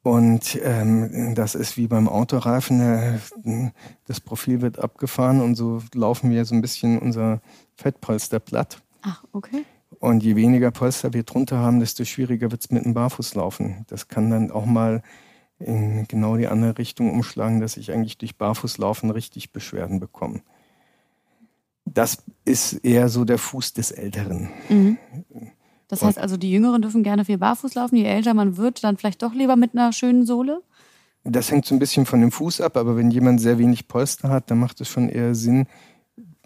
Und 0.02 0.60
ähm, 0.62 1.34
das 1.34 1.54
ist 1.54 1.78
wie 1.78 1.86
beim 1.86 2.06
Autoreifen, 2.06 2.80
äh, 2.82 3.70
das 4.04 4.20
Profil 4.20 4.60
wird 4.60 4.78
abgefahren 4.78 5.40
und 5.40 5.54
so 5.54 5.82
laufen 5.94 6.30
wir 6.30 6.44
so 6.44 6.54
ein 6.54 6.60
bisschen 6.60 6.98
unser 6.98 7.40
Fettpolster 7.76 8.40
platt. 8.40 8.82
Ach, 9.00 9.24
okay. 9.32 9.64
Und 9.98 10.22
je 10.22 10.36
weniger 10.36 10.70
Polster 10.70 11.14
wir 11.14 11.22
drunter 11.22 11.56
haben, 11.56 11.80
desto 11.80 12.04
schwieriger 12.04 12.50
wird 12.50 12.60
es 12.60 12.70
mit 12.70 12.84
dem 12.84 12.92
Barfußlaufen. 12.92 13.86
Das 13.88 14.08
kann 14.08 14.28
dann 14.28 14.50
auch 14.50 14.66
mal 14.66 15.02
in 15.58 16.06
genau 16.08 16.36
die 16.36 16.46
andere 16.46 16.76
Richtung 16.76 17.10
umschlagen, 17.10 17.58
dass 17.60 17.78
ich 17.78 17.90
eigentlich 17.90 18.18
durch 18.18 18.36
Barfußlaufen 18.36 19.10
richtig 19.10 19.50
Beschwerden 19.50 19.98
bekomme 19.98 20.42
das 21.96 22.18
ist 22.44 22.84
eher 22.84 23.08
so 23.08 23.24
der 23.24 23.38
Fuß 23.38 23.72
des 23.72 23.90
Älteren. 23.90 24.50
Mhm. 24.68 24.98
Das 25.88 26.02
heißt 26.02 26.18
also, 26.18 26.36
die 26.36 26.50
Jüngeren 26.50 26.82
dürfen 26.82 27.02
gerne 27.02 27.24
viel 27.24 27.38
barfuß 27.38 27.74
laufen. 27.74 27.96
Je 27.96 28.04
älter 28.04 28.34
man 28.34 28.56
wird, 28.56 28.84
dann 28.84 28.98
vielleicht 28.98 29.22
doch 29.22 29.32
lieber 29.32 29.56
mit 29.56 29.72
einer 29.72 29.92
schönen 29.92 30.26
Sohle? 30.26 30.62
Das 31.24 31.50
hängt 31.50 31.64
so 31.64 31.74
ein 31.74 31.78
bisschen 31.78 32.04
von 32.04 32.20
dem 32.20 32.32
Fuß 32.32 32.60
ab, 32.60 32.76
aber 32.76 32.96
wenn 32.96 33.10
jemand 33.10 33.40
sehr 33.40 33.58
wenig 33.58 33.88
Polster 33.88 34.28
hat, 34.28 34.50
dann 34.50 34.58
macht 34.58 34.80
es 34.80 34.88
schon 34.88 35.08
eher 35.08 35.34
Sinn, 35.34 35.66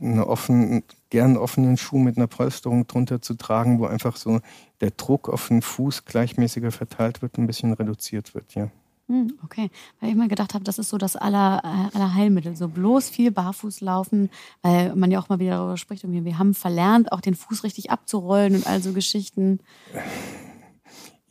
einen 0.00 0.20
offenen, 0.20 0.84
gern 1.10 1.36
offenen 1.36 1.76
Schuh 1.76 1.98
mit 1.98 2.16
einer 2.16 2.28
Polsterung 2.28 2.86
drunter 2.86 3.20
zu 3.20 3.34
tragen, 3.34 3.80
wo 3.80 3.86
einfach 3.86 4.16
so 4.16 4.40
der 4.80 4.92
Druck 4.92 5.28
auf 5.28 5.48
den 5.48 5.62
Fuß 5.62 6.04
gleichmäßiger 6.04 6.70
verteilt 6.70 7.22
wird, 7.22 7.36
und 7.36 7.44
ein 7.44 7.46
bisschen 7.46 7.72
reduziert 7.72 8.34
wird, 8.34 8.54
ja. 8.54 8.70
Hm, 9.10 9.36
okay, 9.42 9.70
weil 9.98 10.10
ich 10.10 10.14
mal 10.14 10.28
gedacht 10.28 10.54
habe, 10.54 10.62
das 10.62 10.78
ist 10.78 10.88
so 10.88 10.96
das 10.96 11.16
aller, 11.16 11.60
äh, 11.64 11.96
aller 11.96 12.14
Heilmittel. 12.14 12.54
So 12.54 12.68
bloß 12.68 13.10
viel 13.10 13.32
barfuß 13.32 13.80
laufen, 13.80 14.30
weil 14.62 14.94
man 14.94 15.10
ja 15.10 15.18
auch 15.18 15.28
mal 15.28 15.40
wieder 15.40 15.56
darüber 15.56 15.76
spricht. 15.76 16.04
Und 16.04 16.12
wir 16.12 16.38
haben 16.38 16.54
verlernt, 16.54 17.10
auch 17.10 17.20
den 17.20 17.34
Fuß 17.34 17.64
richtig 17.64 17.90
abzurollen 17.90 18.54
und 18.54 18.68
all 18.68 18.80
so 18.80 18.92
Geschichten. 18.92 19.58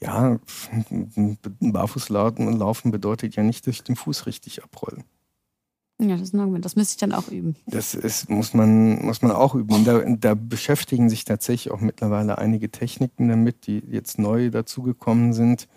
Ja, 0.01 0.39
barfuß 1.61 2.09
laufen 2.09 2.91
bedeutet 2.91 3.37
ja 3.37 3.43
nicht, 3.43 3.65
dass 3.65 3.75
ich 3.75 3.83
den 3.83 3.95
Fuß 3.95 4.25
richtig 4.25 4.61
abrolle. 4.61 5.05
Ja, 6.01 6.09
das 6.09 6.21
ist 6.21 6.33
ein 6.33 6.41
Argument. 6.41 6.65
Das 6.65 6.75
müsste 6.75 6.95
ich 6.95 6.99
dann 6.99 7.13
auch 7.13 7.29
üben. 7.29 7.55
Das 7.65 7.93
ist, 7.93 8.29
muss, 8.29 8.53
man, 8.53 9.05
muss 9.05 9.21
man 9.21 9.31
auch 9.31 9.55
üben. 9.55 9.85
Da, 9.85 10.03
da 10.05 10.33
beschäftigen 10.33 11.09
sich 11.09 11.23
tatsächlich 11.23 11.71
auch 11.71 11.79
mittlerweile 11.79 12.39
einige 12.39 12.69
Techniken 12.71 13.29
damit, 13.29 13.67
die 13.67 13.79
jetzt 13.87 14.19
neu 14.19 14.49
dazugekommen 14.49 15.31
sind 15.31 15.69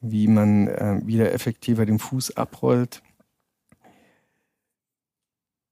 wie 0.00 0.28
man 0.28 0.68
äh, 0.68 1.00
wieder 1.04 1.32
effektiver 1.32 1.86
den 1.86 1.98
Fuß 1.98 2.36
abrollt. 2.36 3.02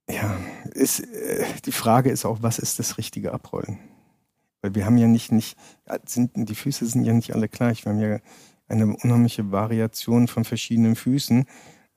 Ja, 0.09 0.39
ist, 0.73 1.01
äh, 1.01 1.45
die 1.65 1.73
Frage 1.73 2.11
ist 2.11 2.25
auch, 2.25 2.43
was 2.43 2.59
ist 2.59 2.79
das 2.79 2.99
richtige 2.99 3.33
Abrollen? 3.33 3.79
Weil 4.62 4.75
wir 4.75 4.87
haben 4.87 4.99
ja 4.99 5.09
nicht, 5.09 5.33
nicht 5.33 5.57
sind, 6.07 6.33
die 6.35 6.55
Füße 6.55 6.87
sind 6.87 7.05
ja 7.05 7.12
nicht 7.12 7.35
alle 7.35 7.49
gleich. 7.49 7.85
Wir 7.85 7.93
haben 7.93 8.01
ja 8.01 8.19
eine 8.69 8.97
unheimliche 8.97 9.51
Variation 9.53 10.29
von 10.29 10.45
verschiedenen 10.45 10.97
Füßen. 10.97 11.45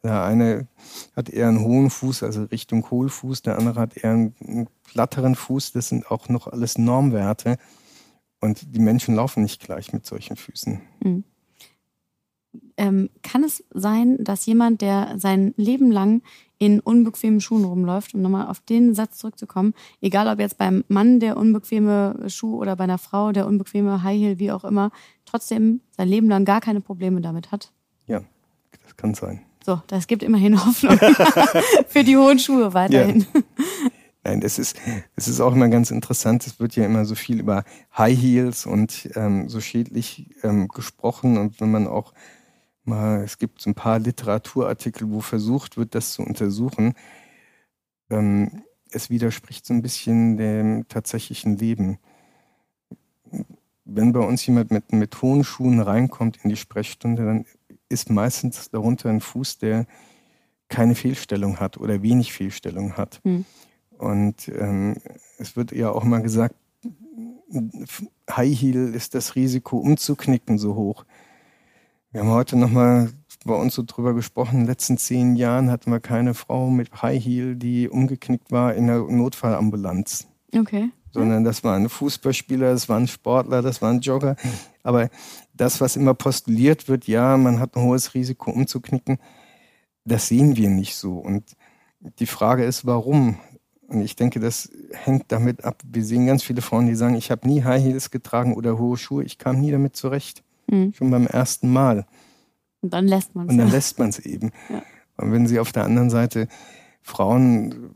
Der 0.04 0.24
eine 0.24 0.68
hat 1.16 1.30
eher 1.30 1.50
einen 1.50 1.62
hohen 1.62 1.90
Fuß, 1.90 2.24
also 2.24 2.44
Richtung 2.44 2.90
Hohlfuß, 2.90 3.42
der 3.42 3.58
andere 3.58 3.82
hat 3.82 3.98
eher 3.98 4.12
einen 4.12 4.70
platteren 4.84 5.36
Fuß. 5.36 5.74
Das 5.74 5.90
sind 5.90 6.10
auch 6.10 6.30
noch 6.30 6.48
alles 6.48 6.78
Normwerte. 6.78 7.58
Und 8.40 8.74
die 8.74 8.80
Menschen 8.80 9.16
laufen 9.16 9.44
nicht 9.44 9.62
gleich 9.62 9.92
mit 9.92 10.06
solchen 10.06 10.38
Füßen. 10.38 10.82
Mhm 11.04 11.24
ähm, 12.78 13.10
kann 13.24 13.44
es 13.44 13.64
sein, 13.72 14.18
dass 14.24 14.46
jemand, 14.46 14.82
der 14.82 15.16
sein 15.18 15.54
Leben 15.58 15.92
lang 15.92 16.22
in 16.58 16.80
unbequemen 16.80 17.42
Schuhen 17.42 17.64
rumläuft, 17.64 18.14
um 18.14 18.22
nochmal 18.22 18.48
auf 18.48 18.60
den 18.60 18.94
Satz 18.94 19.18
zurückzukommen, 19.18 19.74
egal 20.02 20.28
ob 20.28 20.40
jetzt 20.40 20.58
beim 20.58 20.84
Mann 20.88 21.20
der 21.20 21.38
unbequeme 21.38 22.26
Schuh 22.28 22.58
oder 22.58 22.76
bei 22.76 22.84
einer 22.84 22.98
Frau 22.98 23.32
der 23.32 23.48
unbequeme 23.48 24.04
High 24.04 24.20
Heel, 24.20 24.40
wie 24.40 24.52
auch 24.52 24.66
immer, 24.66 24.92
trotzdem 25.26 25.82
sein 25.96 26.08
Leben 26.08 26.28
lang 26.28 26.46
gar 26.46 26.62
keine 26.62 26.82
Probleme 26.82 27.22
damit 27.22 27.52
hat? 27.52 27.72
Ja, 28.08 28.22
das 28.84 28.98
kann 28.98 29.14
sein. 29.14 29.42
So, 29.66 29.82
das 29.88 30.08
gibt 30.08 30.24
immerhin 30.24 30.66
Hoffnung 30.66 30.98
für 31.88 32.04
die 32.04 32.18
hohen 32.18 32.40
Schuhe 32.40 32.74
weiterhin. 32.74 33.26
Ja. 33.34 33.42
Nein, 34.24 34.42
das 34.42 34.60
ist, 34.60 34.76
das 35.16 35.28
ist 35.28 35.40
auch 35.40 35.54
immer 35.54 35.70
ganz 35.70 35.92
interessant. 35.92 36.46
Es 36.46 36.60
wird 36.60 36.76
ja 36.76 36.86
immer 36.86 37.06
so 37.06 37.16
viel 37.16 37.40
über 37.40 37.64
High 37.98 38.20
Heels 38.20 38.66
und 38.66 39.10
ähm, 39.16 39.48
so 39.48 39.62
schädlich 39.62 40.30
ähm, 40.44 40.68
gesprochen. 40.68 41.38
Und 41.38 41.62
wenn 41.62 41.72
man 41.72 41.88
auch 41.88 42.14
es 42.94 43.38
gibt 43.38 43.66
ein 43.66 43.76
paar 43.76 44.00
Literaturartikel, 44.00 45.10
wo 45.12 45.22
versucht 45.22 45.78
wird, 45.78 45.96
das 45.96 46.14
zu 46.14 46.24
untersuchen. 46.24 46.94
Ähm, 48.10 48.64
es 48.92 49.10
widerspricht 49.10 49.66
so 49.66 49.74
ein 49.74 49.82
bisschen 49.82 50.38
dem 50.38 50.88
tatsächlichen 50.88 51.58
Leben. 51.58 52.00
Wenn 53.86 54.14
bei 54.14 54.20
uns 54.20 54.46
jemand 54.46 54.72
mit, 54.72 54.92
mit 54.92 55.22
hohen 55.22 55.44
Schuhen 55.44 55.80
reinkommt 55.80 56.40
in 56.44 56.50
die 56.50 56.56
Sprechstunde, 56.56 57.26
dann 57.26 57.46
ist 57.90 58.10
meistens 58.10 58.70
darunter 58.70 59.10
ein 59.10 59.22
Fuß, 59.22 59.60
der 59.60 59.86
keine 60.70 60.96
Fehlstellung 60.96 61.60
hat 61.60 61.78
oder 61.78 62.02
wenig 62.02 62.32
Fehlstellung 62.32 62.98
hat. 62.98 63.20
Mhm. 63.24 63.46
Und 63.98 64.48
ähm, 64.48 64.96
es 65.38 65.56
wird 65.56 65.72
ja 65.72 65.92
auch 65.92 66.04
mal 66.04 66.22
gesagt, 66.22 66.56
High 68.30 68.60
Heel 68.60 68.94
ist 68.94 69.16
das 69.16 69.36
Risiko 69.36 69.78
umzuknicken 69.78 70.58
so 70.58 70.76
hoch. 70.76 71.06
Wir 72.12 72.22
haben 72.22 72.32
heute 72.32 72.58
nochmal 72.58 73.12
bei 73.46 73.54
uns 73.54 73.76
so 73.76 73.84
drüber 73.86 74.16
gesprochen. 74.16 74.56
In 74.56 74.60
den 74.62 74.68
letzten 74.68 74.98
zehn 74.98 75.36
Jahren 75.36 75.70
hatten 75.70 75.92
wir 75.92 76.00
keine 76.00 76.34
Frau 76.34 76.72
mit 76.72 77.04
High 77.04 77.24
Heel, 77.24 77.56
die 77.56 77.88
umgeknickt 77.88 78.52
war 78.52 78.74
in 78.74 78.88
der 78.88 78.98
Notfallambulanz. 78.98 80.28
Okay. 80.56 80.90
Sondern 81.12 81.44
das 81.44 81.64
waren 81.64 81.88
Fußballspieler, 81.88 82.72
das 82.72 82.90
waren 82.90 83.08
Sportler, 83.08 83.62
das 83.62 83.84
waren 83.84 84.00
Jogger. 84.00 84.38
Aber 84.82 85.10
das, 85.54 85.82
was 85.82 85.96
immer 85.96 86.16
postuliert 86.16 86.88
wird, 86.88 87.06
ja, 87.06 87.38
man 87.38 87.60
hat 87.60 87.76
ein 87.76 87.84
hohes 87.84 88.16
Risiko 88.16 88.50
umzuknicken, 88.50 89.20
das 90.04 90.28
sehen 90.28 90.56
wir 90.56 90.70
nicht 90.70 90.96
so. 90.96 91.20
Und 91.20 91.56
die 92.18 92.26
Frage 92.26 92.64
ist, 92.64 92.88
warum? 92.88 93.38
Und 93.88 94.02
ich 94.02 94.16
denke, 94.16 94.40
das 94.40 94.72
hängt 94.94 95.32
damit 95.32 95.64
ab. 95.64 95.84
Wir 95.86 96.04
sehen 96.04 96.26
ganz 96.26 96.42
viele 96.42 96.64
Frauen, 96.64 96.88
die 96.88 96.96
sagen, 96.96 97.16
ich 97.16 97.30
habe 97.30 97.48
nie 97.48 97.64
High 97.64 97.84
Heels 97.84 98.10
getragen 98.10 98.56
oder 98.56 98.80
hohe 98.80 98.98
Schuhe, 98.98 99.24
ich 99.24 99.38
kam 99.38 99.60
nie 99.60 99.72
damit 99.72 99.96
zurecht. 99.96 100.44
Mhm. 100.70 100.94
Schon 100.94 101.12
beim 101.12 101.28
ersten 101.28 101.72
Mal. 101.72 102.06
Und 102.82 102.94
dann 102.94 103.08
lässt 103.08 103.36
man 103.36 103.48
es. 103.48 103.52
Und 103.52 103.58
dann 103.58 103.72
lässt 103.72 104.00
man 104.00 104.10
es 104.10 104.20
eben. 104.20 104.52
Ja. 104.70 104.84
Und 105.18 105.34
wenn 105.34 105.48
Sie 105.48 105.60
auf 105.60 105.74
der 105.74 105.84
anderen 105.84 106.10
Seite 106.10 106.48
Frauen 107.02 107.94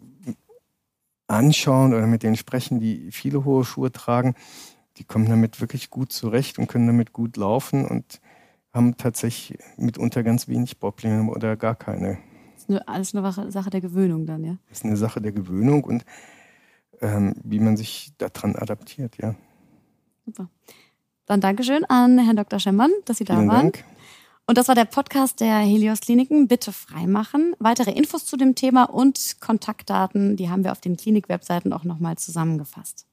anschauen 1.28 1.94
oder 1.94 2.06
mit 2.06 2.24
denen 2.24 2.36
sprechen, 2.36 2.82
die 2.82 3.12
viele 3.12 3.46
hohe 3.46 3.64
Schuhe 3.64 3.94
tragen, 3.94 4.36
die 4.98 5.06
kommen 5.06 5.28
damit 5.28 5.62
wirklich 5.62 5.90
gut 5.90 6.12
zurecht 6.12 6.60
und 6.60 6.68
können 6.68 6.88
damit 6.88 7.14
gut 7.14 7.38
laufen 7.38 7.86
und 7.86 8.20
haben 8.74 8.98
tatsächlich 8.98 9.58
mitunter 9.78 10.24
ganz 10.24 10.48
wenig 10.48 10.80
Probleme 10.80 11.32
oder 11.32 11.56
gar 11.56 11.76
keine. 11.76 12.18
Das 12.54 12.64
ist 12.64 12.70
eine, 12.70 12.88
alles 12.88 13.16
eine 13.16 13.52
Sache 13.52 13.70
der 13.70 13.82
Gewöhnung 13.82 14.26
dann, 14.26 14.44
ja? 14.44 14.58
Das 14.68 14.80
ist 14.80 14.86
eine 14.86 14.98
Sache 14.98 15.22
der 15.22 15.32
Gewöhnung 15.32 15.84
und 15.84 16.06
ähm, 17.02 17.36
wie 17.44 17.60
man 17.60 17.78
sich 17.78 18.14
daran 18.18 18.56
adaptiert, 18.56 19.18
ja. 19.18 19.36
Super. 20.26 20.50
Dann 21.26 21.42
Dankeschön 21.42 21.86
an 21.86 22.20
Herrn 22.20 22.36
Dr. 22.36 22.60
Schemmern, 22.60 22.92
dass 23.06 23.18
Sie 23.18 23.24
da 23.24 23.36
Vielen 23.36 23.48
waren. 23.48 23.72
Dank. 23.72 23.86
Und 24.46 24.58
das 24.58 24.68
war 24.68 24.76
der 24.76 24.86
Podcast 24.86 25.40
der 25.40 25.58
Helios 25.60 26.02
Kliniken. 26.02 26.48
Bitte 26.48 26.74
freimachen. 26.74 27.56
Weitere 27.60 27.92
Infos 27.92 28.26
zu 28.26 28.36
dem 28.36 28.56
Thema 28.56 28.84
und 28.84 29.38
Kontaktdaten, 29.40 30.36
die 30.36 30.50
haben 30.50 30.66
wir 30.66 30.74
auf 30.74 30.82
den 30.82 30.98
Klinik-Webseiten 30.98 31.72
auch 31.72 31.86
nochmal 31.86 32.18
zusammengefasst. 32.18 33.06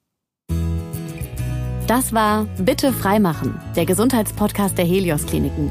Das 1.87 2.13
war 2.13 2.47
Bitte 2.59 2.93
freimachen, 2.93 3.61
der 3.77 3.87
Gesundheitspodcast 3.87 4.77
der 4.77 4.85
Helios 4.85 5.27
Kliniken. 5.27 5.71